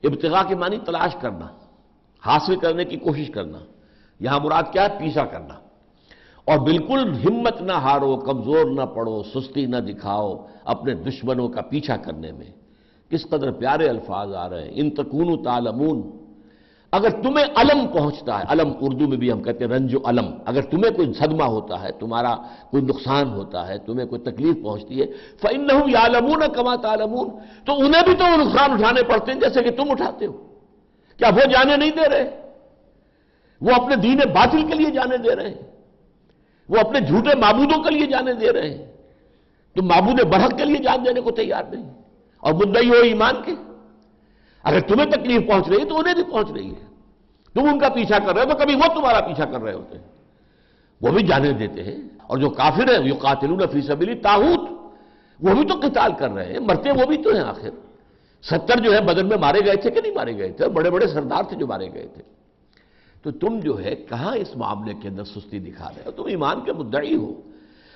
[0.03, 1.47] ابتغاء کے معنی تلاش کرنا۔
[2.26, 3.57] حاصل کرنے کی کوشش کرنا،
[4.19, 5.53] یہاں مراد کیا ہے؟ پیچھا کرنا۔
[6.45, 11.97] اور بالکل ہمت نہ ہارو، کمزور نہ پڑو، سستی نہ دکھاؤ اپنے دشمنوں کا پیچھا
[11.97, 12.45] کرنے میں۔
[13.09, 16.01] کس قدر پیارے الفاظ آ رہے ہیں۔ ان تکون تالمون
[16.91, 20.26] اگر تمہیں علم پہنچتا ہے، علم اردو میں بھی ہم کہتے ہیں رنج و علم۔
[20.45, 22.36] اگر تمہیں کوئی صدمہ ہوتا ہے، تمہارا
[22.71, 25.05] کوئی نقصان ہوتا ہے، تمہیں کوئی تکلیف پہنچتی ہے،
[25.41, 27.30] فَإِنَّهُمْ يَعْلَمُونَ كَمَا تَعْلَمُونَ۔
[27.65, 30.52] تو انہیں بھی تو وہ نقصان اٹھانے پڑتے ہیں، جیسے کہ تم اٹھاتے ہو۔
[31.18, 32.51] کیا وہ جانے نہیں دے رہے؟
[33.61, 35.61] وہ اپنے دین باطل کے لیے جانے دے رہے ہیں۔
[36.70, 38.86] وہ اپنے جھوٹے معبودوں کے لیے جانے دے رہے ہیں۔
[39.76, 42.01] تم معبود برحق کے لیے جان دینے کو تیار نہیں۔
[42.39, 43.51] اور مدعی ہو ایمان کے۔
[44.64, 46.86] اگر تمہیں تکلیف پہنچ رہی ہے تو انہیں بھی پہنچ رہی ہے۔
[47.53, 49.97] تم ان کا پیچھا کر رہے ہو تو کبھی وہ تمہارا پیچھا کر رہے ہوتے
[49.97, 50.05] ہیں۔
[51.01, 51.95] وہ بھی جانے دیتے ہیں۔
[52.28, 54.70] اور جو کافر ہیں جو قاتلون فی سبیلی تاحوت
[55.41, 57.70] وہ بھی تو قتال کر رہے ہیں۔ مرتے وہ بھی تو ہیں آخر۔
[58.49, 61.07] ستر جو ہے بدن میں مارے گئے تھے کہ نہیں مارے گئے تھے؟ بڑے بڑے
[61.07, 62.21] سردار تھے جو مارے گئے تھے۔
[63.23, 66.61] تو تم جو ہے کہاں اس معاملے کے اندر سستی دکھا رہے ہو؟ تم ایمان
[66.65, 67.33] کے مدعی ہو۔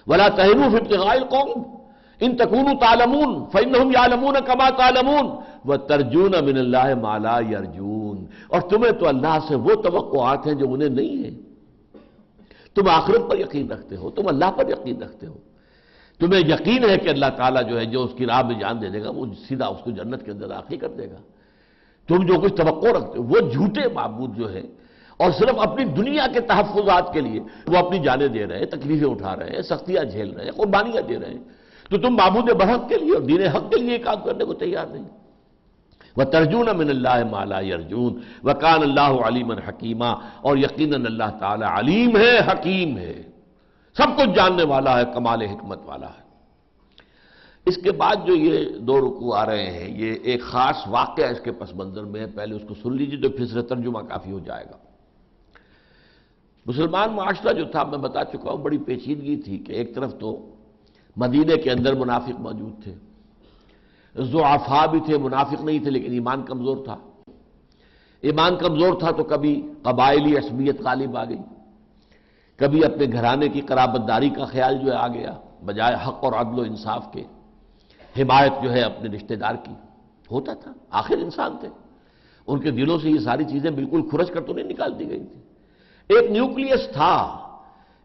[0.07, 1.77] ولا تہنو ابتغاء القوم
[2.19, 5.25] ان تکون تالمون فإنهم يعلمون كما تعلمون
[5.65, 7.35] وترجون من اللہ ما لا
[8.47, 11.41] اور تمہیں تو اللہ سے وہ توقعات ہیں جو انہیں نہیں ہیں۔
[12.75, 15.37] تم آخرت پر یقین رکھتے ہو، تم اللہ پر یقین رکھتے ہو۔
[16.20, 18.89] تمہیں یقین ہے کہ اللہ تعالیٰ جو ہے جو اس کی راہ میں جان دے
[18.89, 21.18] دے گا، وہ سیدھا اس کو جنت کے اندر داخل کر دے گا۔
[22.07, 24.61] تم جو کچھ توقع رکھتے ہو، وہ جھوٹے معبود جو ہے
[25.18, 29.09] اور صرف اپنی دنیا کے تحفظات کے لیے وہ اپنی جانیں دے رہے ہیں، تکلیفیں
[29.09, 31.43] اٹھا رہے ہیں، سختیاں جھیل رہے ہیں، قربانیاں دے رہے ہیں۔
[31.89, 34.88] تو تم معبود برحق کے لیے اور دین حق کے لیے کام کرنے کو تیار
[34.88, 35.03] نہیں۔
[36.18, 41.68] وہ ترجون من اللہ مالا ارجون و کان اللہ علیم حکیمہ اور یقیناً اللہ تعالیٰ
[41.70, 43.36] علیم ہے، حکیم ہے۔
[43.97, 46.27] سب کچھ جاننے والا ہے، کمال حکمت والا ہے۔
[47.65, 51.39] اس کے بعد جو یہ دو رکو آ رہے ہیں، یہ ایک خاص واقعہ اس
[51.39, 54.39] کے پس منظر میں ہے۔ پہلے اس کو سن لیجیے تو پھر ترجمہ کافی ہو
[54.39, 54.77] جائے گا۔
[56.65, 60.55] مسلمان معاشرہ جو تھا، میں بتا چکا ہوں، بڑی پیچیدگی تھی کہ ایک طرف تو
[61.15, 62.93] مدینے کے اندر منافق موجود تھے۔
[64.23, 66.97] زعفا بھی تھے، منافق نہیں تھے، لیکن ایمان کمزور تھا۔
[68.21, 71.56] ایمان کمزور تھا تو کبھی قبائلی عصبیت غالب آ گئی۔
[72.57, 76.33] کبھی اپنے گھرانے کی قرابت داری کا خیال جو ہے آ گیا، بجائے حق اور
[76.33, 77.23] عدل و انصاف کے،
[78.19, 79.73] حمایت جو ہے اپنے رشتہ دار کی،
[80.31, 81.67] ہوتا تھا، آخر انسان تھے۔
[82.47, 85.23] ان کے دلوں سے یہ ساری چیزیں بالکل کھرچ کر تو نہیں نکال دی گئی
[85.23, 85.41] تھی۔
[86.09, 87.37] ایک نیوکلیس تھا،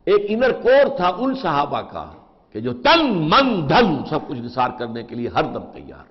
[0.05, 2.13] ایک انر کور تھا ان صحابہ کا
[2.53, 6.05] کہ جو تن من دھن سب کچھ نثار کرنے کے لیے ہر دم تیار،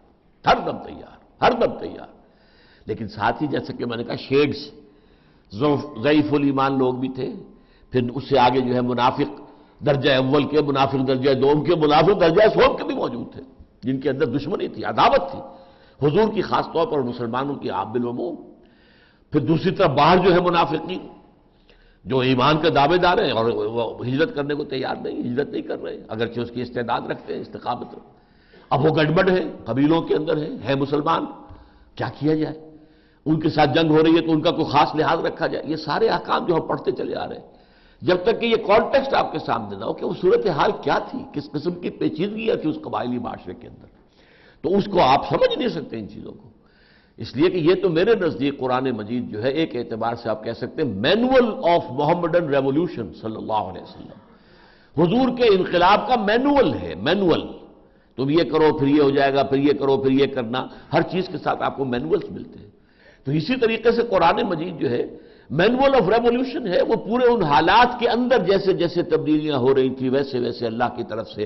[0.47, 2.07] ہر دم تیار، ہر دم تیار۔
[2.85, 4.71] لیکن ساتھ ہی جیسے کہ میں نے کہا، شیڈز
[6.03, 7.33] ضعیف الایمان لوگ بھی تھے۔
[7.91, 9.41] پھر اس سے آگے جو ہے منافق
[9.85, 13.41] درجہ اول کے، منافق درجہ دوم کے، منافق درجہ سوم کے بھی موجود تھے،
[13.83, 15.39] جن کے اندر دشمنی تھی، عداوت تھی۔
[16.07, 18.35] حضور کی خاص طور پر مسلمانوں کی آپ بالعموم۔
[19.31, 21.07] پھر دوسری طرف باہر جو ہے منافقین،
[22.05, 25.61] جو ایمان کے دعوے دار ہیں اور وہ ہجرت کرنے کو تیار نہیں، ہجرت نہیں
[25.61, 27.87] کر رہے، اگرچہ اس کی استعداد رکھتے ہیں، استقامت۔
[28.69, 31.25] اب وہ گڑبڑ ہے قبیلوں کے اندر ہے ہے مسلمان۔
[31.95, 32.77] کیا کیا جائے؟
[33.25, 35.65] ان کے ساتھ جنگ ہو رہی ہے تو ان کا کوئی خاص لحاظ رکھا جائے؟
[35.67, 37.60] یہ سارے احکام جو ہم پڑھتے چلے آ رہے ہیں۔
[38.01, 41.19] جب تک کہ یہ کانٹیکسٹ آپ کے سامنے نہ ہو کہ وہ صورتحال کیا تھی،
[41.33, 43.85] کس قسم کی پیچیدگیاں تھی اس قبائلی معاشرے کے اندر۔
[44.61, 46.49] تو اس کو آپ سمجھ نہیں سکتے ان چیزوں کو۔
[47.17, 50.43] اس لیے کہ یہ تو میرے نزدیک قرآن مجید جو ہے ایک اعتبار سے آپ
[50.43, 54.31] کہہ سکتے ہیں مینول آف محمدن ریولوشن صلی اللہ علیہ وسلم۔
[55.01, 57.47] حضور کے انقلاب کا مینول ہے مینول
[58.15, 61.01] تم یہ کرو، پھر یہ ہو جائے گا، پھر یہ کرو، پھر یہ کرنا۔ ہر
[61.01, 62.71] چیز کے ساتھ آپ کو مینولز ملتے ہیں۔
[63.23, 65.17] تو اسی طریقے سے قرآن مجید جو ہے
[65.51, 69.89] مینول آف ریولیوشن ہے، وہ پورے ان حالات کے اندر جیسے جیسے تبدیلیاں ہو رہی
[69.89, 71.45] تھی ویسے ویسے اللہ کی طرف سے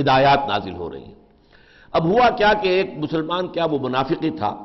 [0.00, 1.14] ہدایات نازل ہو رہی ہیں۔
[1.92, 4.64] اب ہوا کیا کہ ایک مسلمان، کیا وہ منافقی تھا؟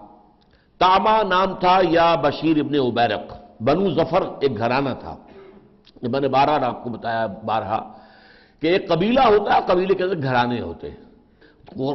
[0.77, 5.15] تاما نام تھا یا بشیر ابن عبیرق۔ بنو ظفر ایک گھرانہ تھا۔
[6.01, 7.91] یہ میں نے بارہ آپ کو بتایا بارہا
[8.61, 11.09] کہ ایک قبیلہ ہوتا ہے قبیلے کے اندر گھرانے ہوتے۔ ہیں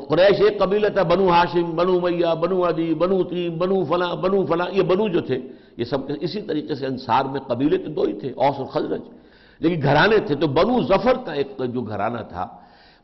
[0.01, 4.47] قریش ایک قبیلہ تھا، بنو ہاشم، بنو میاں بنو عدی، بنو تیم، بنو فلاں بنو
[4.47, 5.39] فلاں، یہ بنو جو تھے۔
[5.77, 9.03] یہ سب اسی طریقے سے انصار میں قبیلے تو دو ہی تھے، اوس اور خزرج
[9.59, 12.47] لیکن گھرانے تھے تو بنو ظفر کا ایک جو گھرانہ تھا،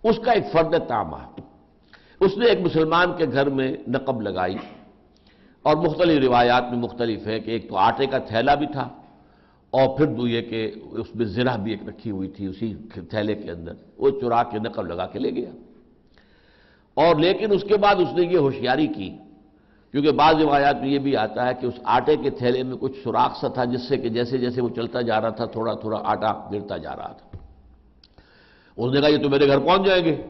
[0.04, 1.16] اس کا ایک فرد تامہ۔
[2.20, 4.56] اس نے ایک مسلمان کے گھر میں نقب لگائی۔
[5.62, 8.88] اور مختلف روایات میں مختلف ہے کہ ایک تو آٹے کا تھیلا بھی تھا،
[9.70, 12.74] اور پھر دو یہ کہ اس میں زرہ بھی ایک رکھی ہوئی تھی اسی
[13.10, 15.50] تھیلے کے اندر۔ وہ چرا کے نقب لگا کے لے گیا۔
[16.94, 19.16] اور لیکن اس کے بعد اس نے یہ ہوشیاری کی۔
[19.92, 22.92] کیونکہ بعض روایات میں یہ بھی آتا ہے کہ اس آٹے کے تھیلے میں کچھ
[23.04, 26.02] سوراخ سا تھا، جس سے کہ جیسے جیسے وہ چلتا جا رہا تھا، تھوڑا تھوڑا
[26.04, 27.38] آٹا گرتا جا رہا تھا۔
[28.76, 30.22] اس نے کہا، یہ تو میرے گھر پہنچ جائیں گے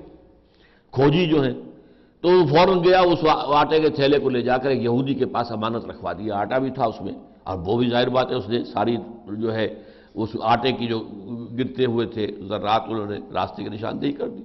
[0.91, 1.55] کھوجی جو ہیں،
[2.21, 5.27] تو وہ فوراً گیا، اس آٹے کے تھیلے کو لے جا کر ایک یہودی کے
[5.27, 8.37] پاس امانت رکھوا دیا آٹا بھی تھا اس میں۔ اور وہ بھی ظاہر بات ہے،
[8.37, 8.97] اس نے ساری
[9.39, 9.83] جو ہے،
[10.15, 11.01] اس آٹے کی جو
[11.59, 14.43] گرتے ہوئے تھے، ذرات، انہوں نے راستے کی نشاندہی کر دی۔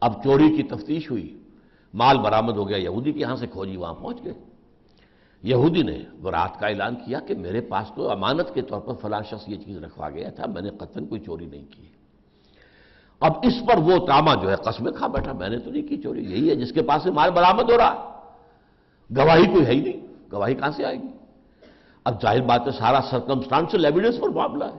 [0.00, 1.43] اب چوری کی تفتیش ہوئی۔
[1.94, 4.34] مال برآمد ہو گیا، یہودی کے یہاں سے کھوجی وہاں پہنچ گئے۔
[5.42, 8.94] یہودی نے وہ رات کا اعلان کیا کہ میرے پاس تو امانت کے طور پر
[8.94, 11.82] فلاں شخص یہ چیز رکھوا گیا تھا، میں نے قطن کوئی چوری نہیں کی۔
[13.20, 16.02] اب اس پر وہ تاما جو ہے قسمیں کھا بیٹھا، میں نے تو نہیں کی
[16.02, 18.20] چوری، یہی ہے جس کے پاس سے مال برآمد ہو رہا
[19.16, 21.08] گواہی کوئی ہے ہی نہیں، گواہی کہاں سے آئے گی؟
[22.04, 24.78] اب ظاہر بات ہے سارا سرکمسٹانشل ایویڈنس پر معاملہ ہے۔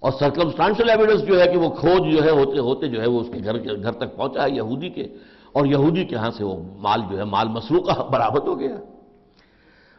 [0.00, 3.20] اور سرکمسٹانشل ایویڈنس جو ہے کہ وہ کھوج جو ہے ہوتے ہوتے جو ہے وہ
[3.20, 5.08] اس کے گھر گھر تک پہنچا ہے یہودی کے۔
[5.52, 8.76] اور یہودی کے ہاں سے وہ مال جو ہے، مال مسروقہ برآمد ہو گیا۔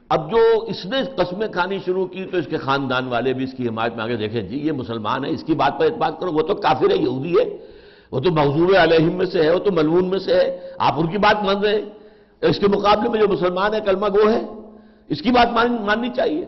[0.10, 0.38] اب جو
[0.68, 3.96] اس نے قسمیں کھانی شروع کی تو اس کے خاندان والے بھی اس کی حمایت
[3.96, 6.56] میں آگے دیکھیں جی یہ مسلمان ہے اس کی بات پر اعتبار کرو، وہ تو
[6.56, 7.58] کافر ہے، یہودی ہے۔
[8.12, 11.08] وہ تو محضور علیہم میں سے ہے، وہ تو ملون میں سے ہے۔ آپ ان
[11.08, 11.90] کی بات مان رہے ہیں۔
[12.42, 14.42] اس کے مقابلے میں جو مسلمان ہے کلمہ گو ہے۔
[15.08, 15.48] اس کی بات
[15.82, 16.46] ماننی چاہیے۔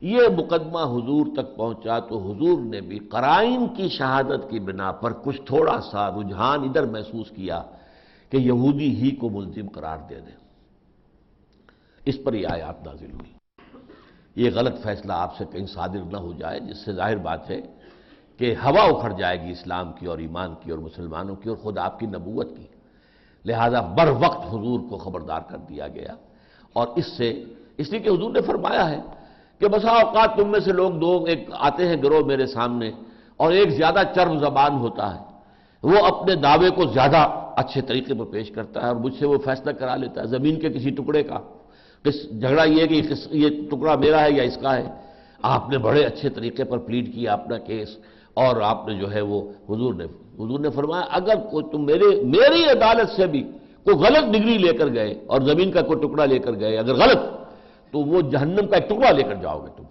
[0.00, 5.12] یہ مقدمہ حضور تک پہنچا تو حضور نے بھی قرائن کی شہادت کی بنا پر
[5.12, 7.62] کچھ تھوڑا سا رجحان ادھر محسوس کیا۔
[8.30, 10.36] کہ یہودی ہی کو ملزم قرار دے دیں۔
[12.04, 13.36] اس پر یہ آیات نازل ہوئی۔
[14.36, 17.60] یہ غلط فیصلہ آپ سے کہیں صادر نہ ہو جائے، جس سے ظاہر بات ہے
[18.36, 21.78] کہ ہوا اکھڑ جائے گی اسلام کی اور ایمان کی اور مسلمانوں کی اور خود
[21.78, 22.66] آپ کی نبوت کی۔
[23.44, 26.14] لہذا بر وقت حضور کو خبردار کر دیا گیا۔
[26.72, 27.44] اور اس سے،
[27.76, 29.00] اس لیے کہ حضور نے فرمایا ہے
[29.58, 32.90] کہ بسا اوقات تم میں سے لوگ دو، ایک آتے ہیں گروہ میرے سامنے
[33.36, 35.25] اور ایک زیادہ چرم زبان ہوتا ہے۔
[35.86, 39.38] وہ اپنے دعوے کو زیادہ اچھے طریقے پر پیش کرتا ہے اور مجھ سے وہ
[39.38, 41.38] فیصلہ کرا لیتا ہے زمین کے کسی ٹکڑے کا۔
[42.40, 44.84] جھگڑا یہ ہے کہ یہ ٹکڑا میرا ہے یا اس کا ہے؟
[45.42, 47.96] آپ نے بڑے اچھے طریقے پر پلیٹ کیا اپنا کیس
[48.34, 52.24] اور آپ نے جو ہے وہ حضور نے حضور نے فرمایا، اگر کوئی تم میرے
[52.24, 53.42] میری عدالت سے بھی
[53.84, 56.94] کوئی غلط ڈگری لے کر گئے اور زمین کا کوئی ٹکڑا لے کر گئے، اگر
[56.94, 57.18] غلط،
[57.92, 59.82] تو وہ جہنم کا ایک ٹکڑا لے کر جاؤ گے تم۔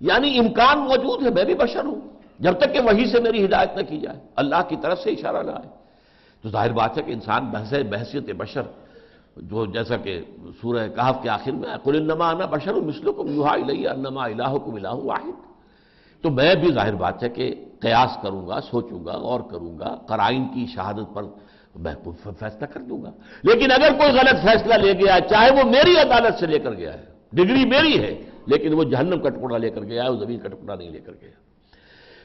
[0.00, 2.00] یعنی امکان موجود ہے، میں بھی بشر ہوں۔
[2.42, 5.42] جب تک کہ وہی سے میری ہدایت نہ کی جائے، اللہ کی طرف سے اشارہ
[5.42, 5.68] نہ آئے۔
[6.42, 8.62] تو ظاہر بات ہے کہ انسان بحث بحثیت بشر،
[9.36, 10.20] جو جیسا کہ
[10.60, 14.94] سورہ کہف کے آخر میں قل انما انا بشر مثلکم یوحا الی انما الہکم الہ
[14.94, 15.36] واحد۔
[16.22, 17.46] تو میں بھی ظاہر بات ہے کہ
[17.80, 21.22] قیاس کروں گا، سوچوں گا اور کروں گا، قرائن کی شہادت پر
[21.74, 21.94] میں
[22.38, 23.10] فیصلہ کر دوں گا۔
[23.42, 26.92] لیکن اگر کوئی غلط فیصلہ لے گیا، چاہے وہ میری عدالت سے لے کر گیا
[26.94, 28.12] ہے، ڈگری میری ہے،
[28.46, 31.00] لیکن وہ جہنم کا ٹکڑا لے کر گیا ہے، وہ زمین کا ٹکڑا نہیں لے
[31.00, 31.41] کر گیا۔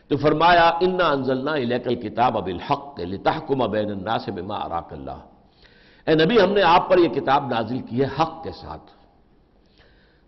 [0.08, 5.20] تو فرمایا، انا انزلنا الیک الکتاب بالحق لتحکم بین الناس بما اراک اللہ
[6.08, 8.91] اے نبی، ہم نے آپ پر یہ کتاب نازل کی ہے حق کے ساتھ۔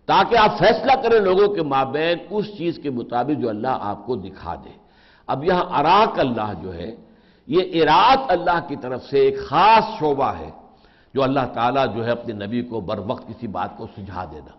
[0.06, 4.16] تاکہ آپ فیصلہ کریں لوگوں کے مابین اس چیز کے مطابق جو اللہ آپ کو
[4.16, 4.70] دکھا دے۔
[5.28, 6.96] اب یہاں اراک اللہ جو ہے،
[7.48, 10.50] یہ ارات اللہ کی طرف سے ایک خاص شعبہ ہے
[11.14, 14.52] جو اللہ تعالیٰ جو ہے اپنے نبی کو بر وقت کسی بات کو سجھا دینا۔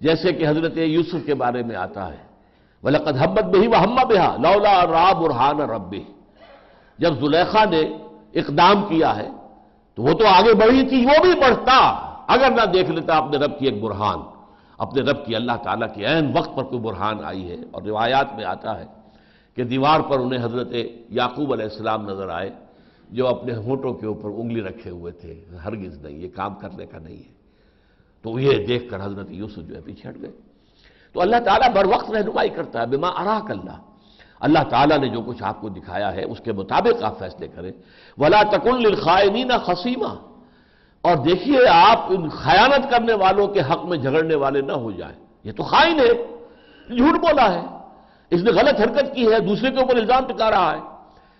[0.00, 2.33] جیسے کہ حضرت یوسف کے بارے میں آتا ہے۔
[2.84, 6.04] وَلَقَدْ حَبَّتْ بِهِ وَحَمَّ بِهَا لَوْلَا رَا بُرْحَانَ رَبِّهِ۔
[6.98, 7.80] جب زلیخا نے
[8.34, 9.28] اقدام کیا ہے،
[9.94, 11.78] تو وہ تو آگے بڑھی تھی، وہ بھی بڑھتا۔
[12.28, 14.18] اگر نہ دیکھ لیتا اپنے رب کی ایک برہان،
[14.78, 18.34] اپنے رب کی اللہ تعالیٰ کی عین وقت پر کوئی برہان آئی ہے۔ اور روایات
[18.34, 18.84] میں آتا ہے
[19.54, 20.68] کہ دیوار پر انہیں حضرت
[21.08, 22.50] یعقوب علیہ السلام نظر آئے،
[23.10, 26.98] جو اپنے ہونٹوں کے اوپر انگلی رکھے ہوئے تھے۔ ہرگز نہیں، یہ کام کرنے کا
[26.98, 27.34] نہیں ہے۔
[28.22, 30.53] تو یہ دیکھ کر حضرت یوسف جو ہے پیچھے ہٹ گئے۔
[31.14, 33.78] تو اللہ تعالیٰ بر وقت رہنمائی کرتا ہے، بما اراک اللہ۔
[34.40, 37.72] اللہ تعالیٰ نے جو کچھ آپ کو دکھایا ہے، اس کے مطابق آپ فیصلے کریں۔
[38.18, 40.14] ولا تکن للخائنین خسیمہ
[41.00, 45.26] اور دیکھیے، آپ ان خیانت کرنے والوں کے حق میں جھگڑنے والے نہ ہو جائیں۔
[45.44, 46.14] یہ تو خائن ہے۔
[46.96, 47.66] جھوٹ بولا ہے۔
[48.30, 50.80] اس نے غلط حرکت کی ہے، دوسرے کے اوپر الزام ٹکا رہا ہے۔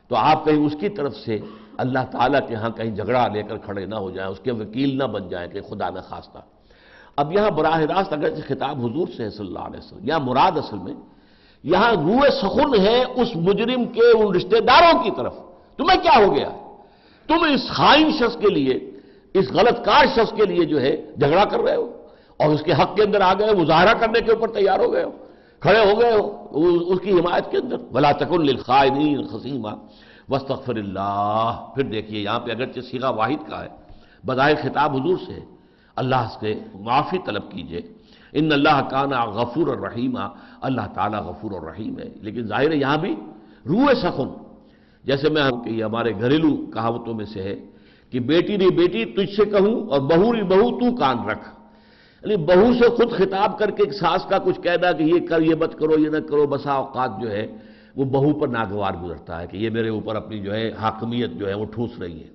[0.08, 1.38] تو آپ کہیں اس کی طرف سے
[1.76, 4.98] اللہ تعالیٰ کے ہاں کہیں جھگڑا لے کر کھڑے نہ ہو جائیں، اس کے وکیل
[4.98, 6.38] نہ بن جائیں کہ خدا نہ خواستہ
[7.18, 10.54] اب یہاں براہ راست اگر خطاب حضور سے ہے صلی اللہ علیہ وسلم یہاں مراد
[10.58, 10.94] اصل میں،
[11.64, 15.34] یہاں روح سخن ہے اس مجرم کے ان رشتہ داروں کی طرف۔
[15.78, 16.50] تمہیں کیا ہو گیا؟
[17.28, 18.74] تم اس خائن شخص کے لیے،
[19.34, 21.86] اس غلط کار شخص کے لیے جو ہے جھگڑا کر رہے ہو،
[22.40, 25.04] اور اس کے حق کے اندر آ گئے، مظاہرہ کرنے کے اوپر تیار ہو گئے
[25.04, 25.12] ہو،
[25.62, 26.22] کھڑے ہو گئے ہو،
[26.90, 29.72] اس کی حمایت کے اندر۔ بلا تکن للخائنین خسیمہ
[30.28, 33.70] وسطر اللہ پھر دیکھیے یہاں پہ اگرچہ سیگا واحد کا ہے،
[34.24, 35.40] بظاہر خطاب حضور سے
[35.96, 37.80] اللہ سے معافی طلب کیجیے۔
[38.32, 40.28] ان اللہ کانا غفور الرحیمہ
[40.60, 43.16] اللہ تعالیٰ غفور الرحیم ہے۔ لیکن ظاہر ہے یہاں بھی
[43.68, 44.28] روح سخن۔
[45.04, 47.56] جیسے میں کہ یہ ہمارے گھریلو کہاوتوں میں سے ہے
[48.10, 51.48] کہ بیٹی نہیں بیٹی، تجھ سے کہوں اور بہو نہیں بہو تو کان رکھ۔
[52.22, 55.42] یعنی بہو سے خود خطاب کر کے ایک ساس کا کچھ کہنا کہ یہ کر،
[55.42, 57.46] یہ مت کرو، یہ نہ کرو، بسا اوقات جو ہے
[57.96, 61.48] وہ بہو پر ناگوار گزرتا ہے کہ یہ میرے اوپر اپنی جو ہے حاکمیت جو
[61.48, 62.28] ہے وہ ٹھوس رہی ہے۔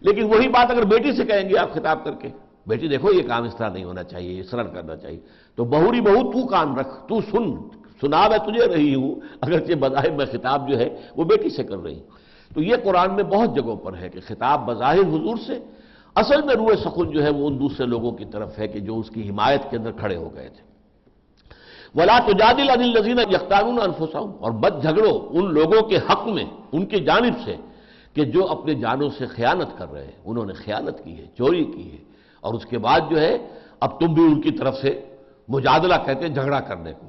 [0.00, 2.28] لیکن وہی بات اگر بیٹی سے کہیں گے آپ خطاب کر کے۔
[2.66, 5.20] بیٹی دیکھو، یہ کام اس طرح نہیں ہونا چاہیے اس طرح کرنا چاہیے۔
[5.54, 7.68] تو بہوری بہو، تو کام رکھ، تو سن۔
[8.00, 11.78] سنا میں تجھے رہی ہوں، اگرچہ بظاہر میں خطاب جو ہے، وہ بیٹی سے کر
[11.78, 12.06] رہی ہوں۔
[12.54, 15.58] تو یہ قرآن میں بہت جگہوں پر ہے کہ خطاب بظاہر حضور سے،
[16.14, 18.98] اصل میں روح سخن جو ہے، وہ ان دوسرے لوگوں کی طرف ہے کہ جو
[18.98, 20.66] اس کی حمایت کے اندر کھڑے ہو گئے تھے۔
[22.00, 26.86] ولا تجادل عن الذین یختارون انفسهم اور بد جھگڑو ان لوگوں کے حق میں، ان
[26.86, 27.56] کی جانب سے،
[28.14, 31.64] کہ جو اپنے جانوں سے خیانت کر رہے ہیں۔ انہوں نے خیانت کی ہے، چوری
[31.64, 32.15] کی ہے۔
[32.46, 33.34] اور اس کے بعد جو ہے،
[33.84, 34.90] اب تم بھی ان کی طرف سے
[35.48, 37.06] مجادلہ کہتے ہیں، جھگڑا کرنے کو۔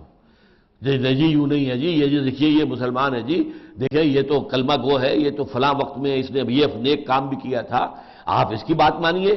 [0.82, 3.38] جی نہیں جی یوں نہیں ہے جی یہ جی دیکھیے، یہ مسلمان ہے جی
[3.82, 7.08] دیکھیں، یہ تو کلمہ گو ہے، یہ تو فلاں وقت میں اس نے یہ نیک
[7.08, 7.84] کام بھی کیا تھا۔
[8.38, 9.34] آپ اس کی بات مانیے۔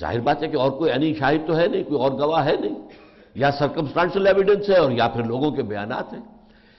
[0.00, 2.56] ظاہر بات ہے کہ اور کوئی عنی شاہد تو ہے نہیں، کوئی اور گواہ ہے
[2.60, 2.76] نہیں،
[3.34, 6.24] یا سرکمسٹانشل ایویڈنس ہے اور یا پھر لوگوں کے بیانات ہیں۔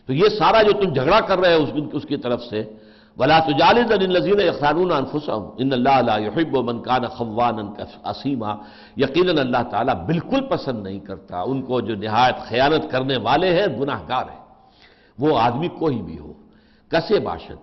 [0.07, 2.59] تو یہ سارا جو تم جھگڑا کر رہے ہو اس کی طرف سے
[3.17, 7.63] ولا تجالد الذین یخانون ان اللہ لا يحب من كان خوانا
[8.09, 8.51] اسیما
[8.97, 11.41] اللہ تعالیٰ بالکل پسند نہیں کرتا.
[11.41, 14.41] ان کو جو نہایت خیانت کرنے والے ہیں گناہ گار ہیں.
[15.17, 16.33] وہ آدمی کوئی بھی ہو.
[16.91, 17.61] کسے باشد.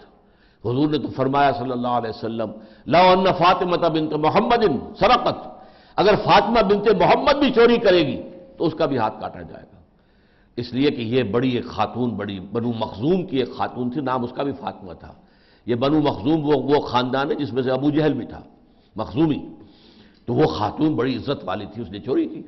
[0.65, 2.51] حضور نے تو فرمایا صلی اللہ علیہ وسلم،
[2.87, 4.63] لو ان فاطمہ بنت محمد
[5.01, 5.39] سرقت.
[5.99, 8.21] اگر فاطمہ بنت محمد بھی چوری کرے گی،
[8.57, 9.79] تو اس کا بھی ہاتھ کاٹا جائے گا.
[10.59, 14.25] اس لیے کہ یہ بڑی ایک خاتون، بڑی بنو مخزوم کی ایک خاتون تھی، نام
[14.25, 15.13] اس کا بھی فاطمہ تھا.
[15.67, 18.41] یہ بنو مخزوم وہ وہ خاندان ہے جس میں سے ابو جہل بھی تھا،
[18.97, 19.49] مخزومی۔
[20.27, 22.43] تو وہ خاتون بڑی عزت والی تھی، اس نے چوری کی۔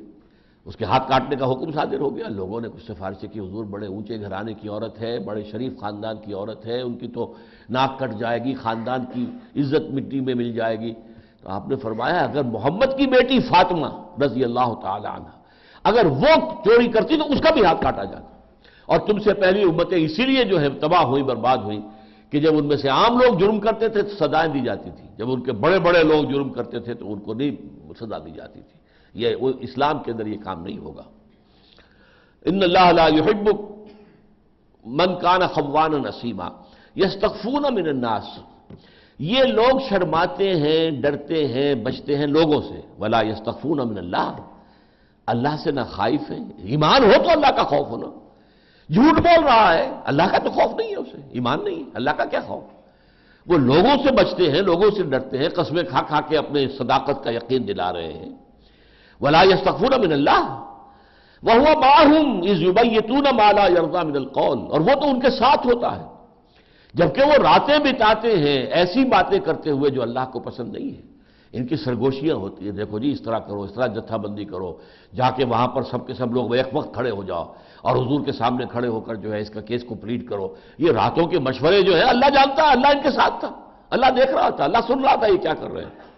[0.65, 3.65] اس کے ہاتھ کاٹنے کا حکم صادر ہو گیا۔ لوگوں نے کچھ سفارشیں کی، حضور
[3.65, 7.33] بڑے اونچے گھرانے کی عورت ہے، بڑے شریف خاندان کی عورت ہے، ان کی تو
[7.69, 9.25] ناک کٹ جائے گی، خاندان کی
[9.61, 10.93] عزت مٹی میں مل جائے گی۔
[11.41, 13.87] تو آپ نے فرمایا، اگر محمد کی بیٹی فاطمہ
[14.23, 15.27] رضی اللہ تعالی عنہ
[15.83, 16.35] اگر وہ
[16.65, 18.27] چوری کرتی تو اس کا بھی ہاتھ کاٹا جاتا۔
[18.85, 21.79] اور تم سے پہلی امتیں اسی لیے جو ہے تباہ ہوئی برباد ہوئی
[22.33, 25.07] کہ جب ان میں سے عام لوگ جرم کرتے تھے تو سزائیں دی جاتی تھی۔
[25.17, 27.51] جب ان کے بڑے بڑے لوگ جرم کرتے تھے تو ان کو نہیں
[27.99, 28.79] سزا دی جاتی تھی۔
[29.13, 31.03] یہ اسلام کے اندر یہ کام نہیں ہوگا۔
[32.45, 33.49] ان اللہ لا يحب
[34.85, 36.47] من کان خوان نسیما
[36.95, 38.39] یستخفون من الناس۔
[39.19, 44.35] یہ لوگ شرماتے ہیں، ڈرتے ہیں، بچتے ہیں لوگوں سے۔ ولا یستخفون من اللہ۔
[45.27, 48.22] اللہ سے نہ خائف ہے ایمان ہو تو اللہ کا خوف ہونا۔
[48.89, 52.25] جھوٹ بول رہا ہے۔ اللہ کا تو خوف نہیں ہے اسے، ایمان نہیں اللہ کا
[52.25, 52.63] کیا خوف؟
[53.47, 57.23] وہ لوگوں سے بچتے ہیں، لوگوں سے ڈرتے ہیں، قسمیں کھا کھا کے اپنے صداقت
[57.23, 58.29] کا یقین دلا رہے ہیں۔
[59.21, 60.59] ولا یستغفر من اللہ
[61.43, 65.99] وہ باہم اس یبیتون مالا یرضا من القول اور وہ تو ان کے ساتھ ہوتا
[65.99, 66.05] ہے۔
[66.93, 71.01] جبکہ وہ راتیں بتاتے ہیں، ایسی باتیں کرتے ہوئے جو اللہ کو پسند نہیں ہے۔
[71.51, 74.77] ان کی سرگوشیاں ہوتی ہیں۔ دیکھو جی اس طرح کرو، اس طرح جتھا بندی کرو۔
[75.15, 77.53] جا کے وہاں پر سب کے سب لوگ ایک وقت کھڑے ہو جاؤ۔
[77.83, 80.55] اور حضور کے سامنے کھڑے ہو کر جو ہے اس کا کیس کو پلیٹ کرو۔
[80.77, 83.51] یہ راتوں کے مشورے جو ہے اللہ جانتا ہے اللہ ان کے ساتھ تھا۔
[83.89, 86.13] اللہ دیکھ رہا تھا، اللہ سن رہا تھا یہ کیا کر رہے ہیں۔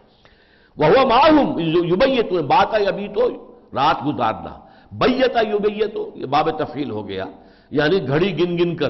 [0.78, 3.30] وہ ہوا معلوم یوبیت بات آئی ابھی تو
[3.74, 4.60] رات گزارنا۔
[4.92, 7.26] بیت یوبیت تو یہ باب تفیل ہو گیا۔
[7.72, 8.90] یعنی گھڑی گن گن کر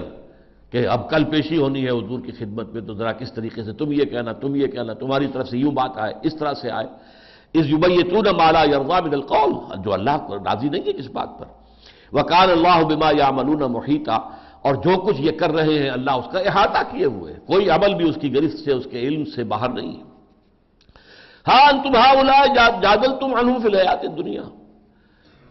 [0.72, 3.74] کہ اب کل پیشی ہونی ہے حضور کی خدمت میں، تو ذرا کس طریقے سے؟
[3.74, 6.72] تم یہ کہنا، تم یہ کہنا، تمہاری طرف سے یوں بات آئے، اس طرح سے
[6.72, 6.88] آئے۔
[7.54, 11.65] اس یوبیتون مالا یرغا من القول، جو اللہ کو راضی نہیں ہے کس بات پر۔
[12.14, 14.18] وکال اللہ بما یا ملون محیطہ
[14.62, 17.94] اور جو کچھ یہ کر رہے ہیں اللہ اس کا احاطہ کیے ہوئے کوئی عمل
[17.94, 20.04] بھی اس کی گرفت سے، اس کے علم سے باہر نہیں ہے۔
[21.48, 22.48] ہاں تم ہاں
[22.82, 24.44] جادل تم انوف الحیات دنیا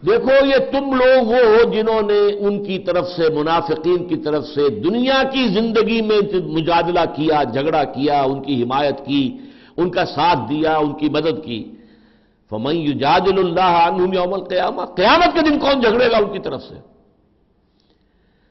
[0.05, 4.43] دیکھو، یہ تم لوگ وہ ہو جنہوں نے ان کی طرف سے، منافقین کی طرف
[4.45, 9.37] سے دنیا کی زندگی میں مجادلہ کیا، جھگڑا کیا، ان کی حمایت کی،
[9.77, 11.74] ان کا ساتھ دیا، ان کی مدد کی۔
[12.49, 16.63] فمن یجادل اللہ عنہم یوم القیامہ قیامت کے دن کون جھگڑے گا ان کی طرف
[16.63, 16.75] سے؟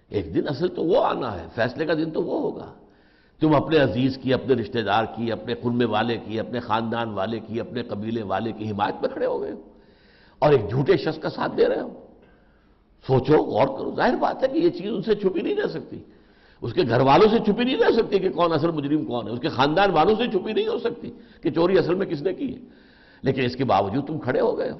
[0.08, 2.74] ایک دن اصل تو وہ آنا ہے، فیصلے کا دن تو وہ ہوگا۔
[3.40, 7.40] تم اپنے عزیز کی، اپنے رشتہ دار کی، اپنے خنمے والے کی، اپنے خاندان والے
[7.40, 9.62] کی، اپنے قبیلے والے کی حمایت میں کھڑے ہو گئے۔ ہو
[10.38, 11.88] اور ایک جھوٹے شخص کا ساتھ دے رہے ہو۔
[13.06, 15.98] سوچو، غور کرو، ظاہر بات ہے کہ یہ چیز ان سے چھپی نہیں رہ سکتی۔
[16.62, 19.32] اس کے گھر والوں سے چھپی نہیں رہ سکتی کہ کون اصل مجرم کون ہے۔
[19.32, 21.10] اس کے خاندان والوں سے چھپی نہیں ہو سکتی
[21.42, 22.83] کہ چوری اصل میں کس نے کی ہے۔
[23.24, 24.78] لیکن اس کے باوجود تم کھڑے ہو گئے ہو۔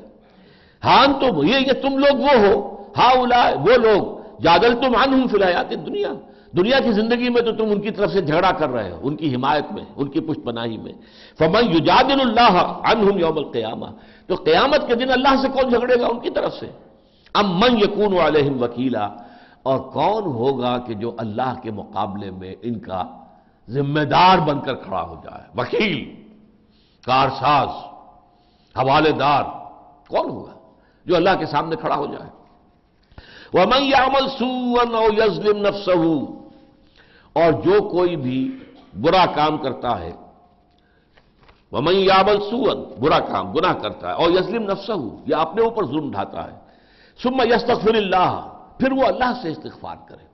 [0.85, 5.21] ہاں تم، یہ یہ تم لوگ وہ ہو ہاں اولا وہ لوگ جادل تم ان
[5.21, 6.13] ہوں فلحیات دنیا
[6.57, 9.17] دنیا کی زندگی میں تو تم ان کی طرف سے جھگڑا کر رہے ہو، ان
[9.17, 10.93] کی حمایت میں، ان کی پشت پناہی میں۔
[11.39, 13.87] فمن یجادل اللہ عنہم یوم القیامہ۔
[14.27, 16.67] تو قیامت کے دن اللہ سے کون جھگڑے گا ان کی طرف سے؟
[17.35, 19.07] ام من یکون علیہم وکیلا۔
[19.63, 23.03] اور کون ہوگا کہ جو اللہ کے مقابلے میں ان کا
[23.69, 26.15] ذمہ دار بن کر کھڑا ہو جائے؟ وکیل،
[27.07, 27.94] کارساز۔
[28.79, 29.43] حوالے دار
[30.09, 30.53] کون ہوگا
[31.07, 32.31] جو اللہ کے سامنے کھڑا ہو جائے؟
[33.55, 36.25] وَمَنْ يَعْمَلْ سُوًّا أَوْ يَظْلِمْ نَفْسَهُ،
[37.33, 38.59] اور جو کوئی بھی
[39.01, 40.13] برا کام کرتا ہے،
[41.73, 46.11] وَمَنْ يَعْمَلْ سُوًّا برا کام، گناہ کرتا ہے اور یظلم نفسه یا اپنے اوپر ظلم
[46.11, 46.59] ڈھاتا ہے۔
[47.23, 50.25] ثم يستغفر اللہ پھر وہ اللہ سے استغفار کرے۔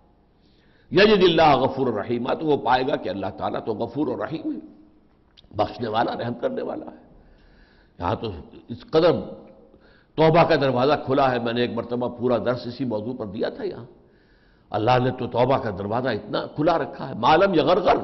[0.90, 4.60] یجد اللہ غفور الرحیم تو وہ پائے گا کہ اللہ تعالیٰ تو غفور الرحیم ہے،
[5.56, 7.09] بخشنے والا، رحم کرنے والا ہے۔
[8.00, 8.30] یہاں تو
[8.68, 9.12] اس قدر
[10.14, 13.48] توبہ کا دروازہ کھلا ہے، میں نے ایک مرتبہ پورا درس اسی موضوع پر دیا
[13.48, 13.84] تھا یہاں۔
[14.70, 17.96] اللہ نے تو توبہ کا دروازہ اتنا کھلا رکھا ہے۔ معلوم یغرغر،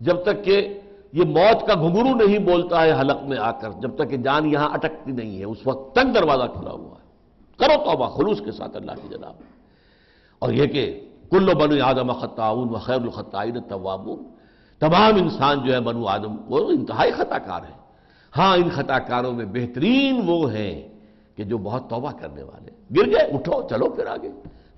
[0.00, 0.80] جب تک کہ
[1.12, 4.52] یہ موت کا گھنگرو نہیں بولتا ہے حلق میں آ کر، جب تک کہ جان
[4.52, 7.04] یہاں اٹکتی نہیں ہے، اس وقت تک دروازہ کھلا ہوا ہے۔
[7.58, 9.34] کرو توبہ، خلوص کے ساتھ اللہ کی جناب۔
[10.38, 14.24] اور یہ کہ کل بنو آدم خطاون و خیر الخطائن توابون،
[14.78, 17.83] تمام انسان جو ہے بنو آدم وہ انتہائی خطا کار ہیں۔
[18.36, 20.88] ہاں ان خطا کاروں میں بہترین وہ ہیں
[21.36, 24.28] کہ جو بہت توبہ کرنے والے گر گئے، اٹھو، چلو، پھر آگے۔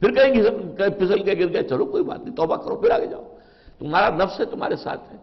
[0.01, 0.51] پھر کہیں گے
[0.99, 3.23] پھسل کے گر گئے، چلو، کوئی بات نہیں، توبہ کرو، پھر آگے جاؤ۔
[3.79, 5.19] تمہارا نفس ہے، تمہارے ساتھ ہے۔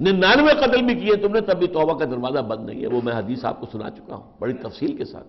[0.00, 3.00] ننانوے قتل بھی کیے تم نے، تب بھی توبہ کا دروازہ بند نہیں ہے۔ وہ
[3.04, 5.28] میں حدیث آپ کو سنا چکا ہوں، بڑی تفصیل کے ساتھ۔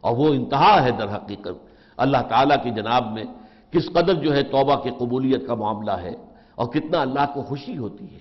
[0.00, 3.24] اور وہ انتہا ہے در حقیقت۔ اللہ تعالیٰ کی جناب میں
[3.70, 6.12] کس قدر جو ہے توبہ کی قبولیت کا معاملہ ہے
[6.54, 8.18] اور کتنا اللہ کو خوشی ہوتی ہے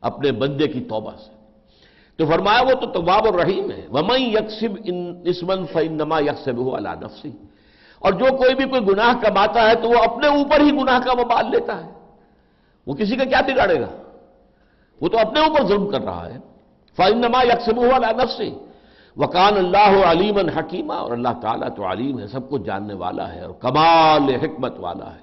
[0.00, 1.37] اپنے بندے کی توبہ سے۔
[2.18, 4.70] تو فرمایا وہ تو تواب الرحیم ہے۔ ومئی یکسب
[5.24, 7.30] اسمن فنما یکسب ہو اللہ نفسی
[7.98, 11.12] اور جو کوئی بھی کوئی گناہ کماتا ہے تو وہ اپنے اوپر ہی گناہ کا
[11.20, 11.90] وبال لیتا ہے۔
[12.86, 13.88] وہ کسی کا کیا بگاڑے گا؟
[15.00, 16.38] وہ تو اپنے اوپر ظلم کر رہا ہے۔
[16.96, 18.50] فنما یکسب ہو اللہ نفسی
[19.16, 23.40] وکان اللہ علیم حکیمہ اور اللہ تعالیٰ تو علیم ہے، سب کو جاننے والا ہے
[23.40, 25.22] اور کمال حکمت والا ہے۔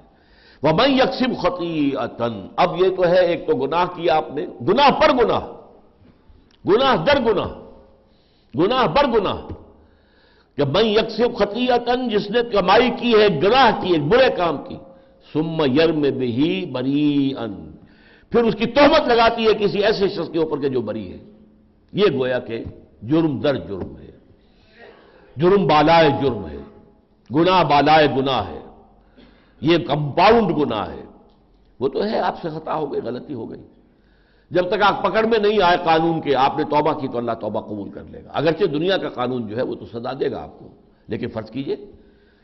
[0.62, 1.90] وہ میں یکسم خطی
[2.56, 5.55] اب یہ تو ہے، ایک تو گناہ کیا آپ نے۔ گناہ پر گناہ۔
[6.68, 7.48] گناہ در گناہ
[8.58, 9.36] گناہ بر گناہ۔
[10.56, 11.66] کہ میں یکسم خطی
[12.10, 14.76] جس نے کمائی کی ہے، گناہ کی ایک برے کام کی
[15.32, 17.72] سم یرم بھی بری ان
[18.30, 21.18] پھر اس کی تہمت لگاتی ہے کسی ایسے شخص کے اوپر کے جو بری ہے۔
[21.92, 22.64] یہ گویا کہ
[23.02, 24.10] جرم در جرم ہے۔
[25.36, 26.58] جرم بالائے جرم ہے۔
[27.34, 28.60] گناہ بالائے گناہ ہے۔
[29.60, 31.04] یہ کمپاؤنڈ گناہ ہے۔
[31.80, 33.62] وہ تو ہے، آپ سے خطا ہو گئی غلطی ہو گئی۔
[34.50, 37.32] جب تک آپ پکڑ میں نہیں آئے قانون کے، آپ نے توبہ کی تو اللہ
[37.32, 40.30] توبہ قبول کر لے گا۔ اگرچہ دنیا کا قانون جو ہے وہ تو سزا دے
[40.30, 40.68] گا آپ کو،
[41.08, 41.76] لیکن فرض کیجیے،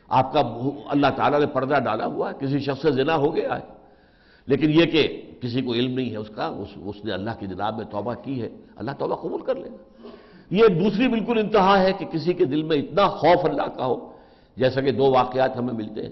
[0.09, 0.39] آپ کا
[0.89, 3.63] اللہ تعالیٰ نے پردہ ڈالا ہوا ہے، کسی شخص سے زنا ہو گیا ہے۔
[4.45, 7.47] لیکن یہ کہ کسی کو علم نہیں ہے اس کا، اس اس نے اللہ کی
[7.47, 10.07] جناب میں توبہ کی ہے، اللہ توبہ قبول کر لے گا۔
[10.51, 14.11] یہ دوسری بالکل انتہا ہے کہ کسی کے دل میں اتنا خوف اللہ کا ہو،
[14.57, 16.09] جیسا کہ دو واقعات ہمیں ملتے ہیں۔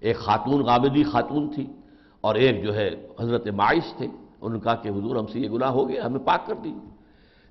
[0.00, 1.66] ایک خاتون غامدی خاتون تھی
[2.20, 2.90] اور ایک جو ہے
[3.20, 4.06] حضرت معاش تھے۔
[4.40, 6.74] انہوں نے کہا کہ حضور، ہم سے یہ گناہ ہو گیا، ہمیں پاک کر دی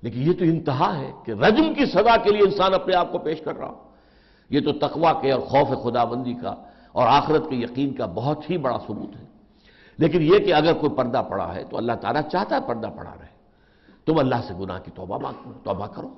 [0.02, 3.18] لیکن یہ تو انتہا ہے کہ رجم کی سزا کے لیے انسان اپنے آپ کو
[3.18, 3.74] پیش کر رہا ہو۔
[4.50, 6.54] یہ تو تقوی کے اور خوف خدا بندی کا
[6.92, 9.24] اور آخرت کے یقین کا بہت ہی بڑا ثبوت ہے۔
[9.98, 13.10] لیکن یہ کہ اگر کوئی پردہ پڑا ہے تو اللہ تعالیٰ چاہتا ہے پردہ پڑا
[13.20, 13.30] رہے۔
[14.06, 16.08] تم اللہ سے گناہ کی توبہ مانگو توبہ کرو۔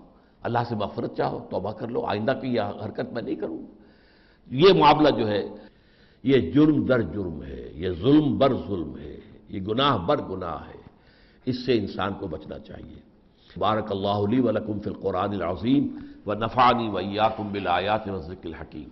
[0.43, 3.59] اللہ سے مغفرت چاہو، توبہ کر لو۔ آئندہ کی یہ حرکت میں نہیں کروں۔
[4.51, 5.49] یہ معاملہ جو ہے،
[6.23, 9.12] یہ جرم در جرم ہے، یہ ظلم بر ظلم ہے۔
[9.53, 10.83] یہ گناہ بر گناہ ہے۔
[11.45, 13.01] اس سے انسان کو بچنا چاہیے۔
[13.59, 15.97] بارک اللہ علی ولکم فی القرآن العظیم
[16.27, 18.89] و نفانی ویاکم بالآیات و ذکر الحکیم۔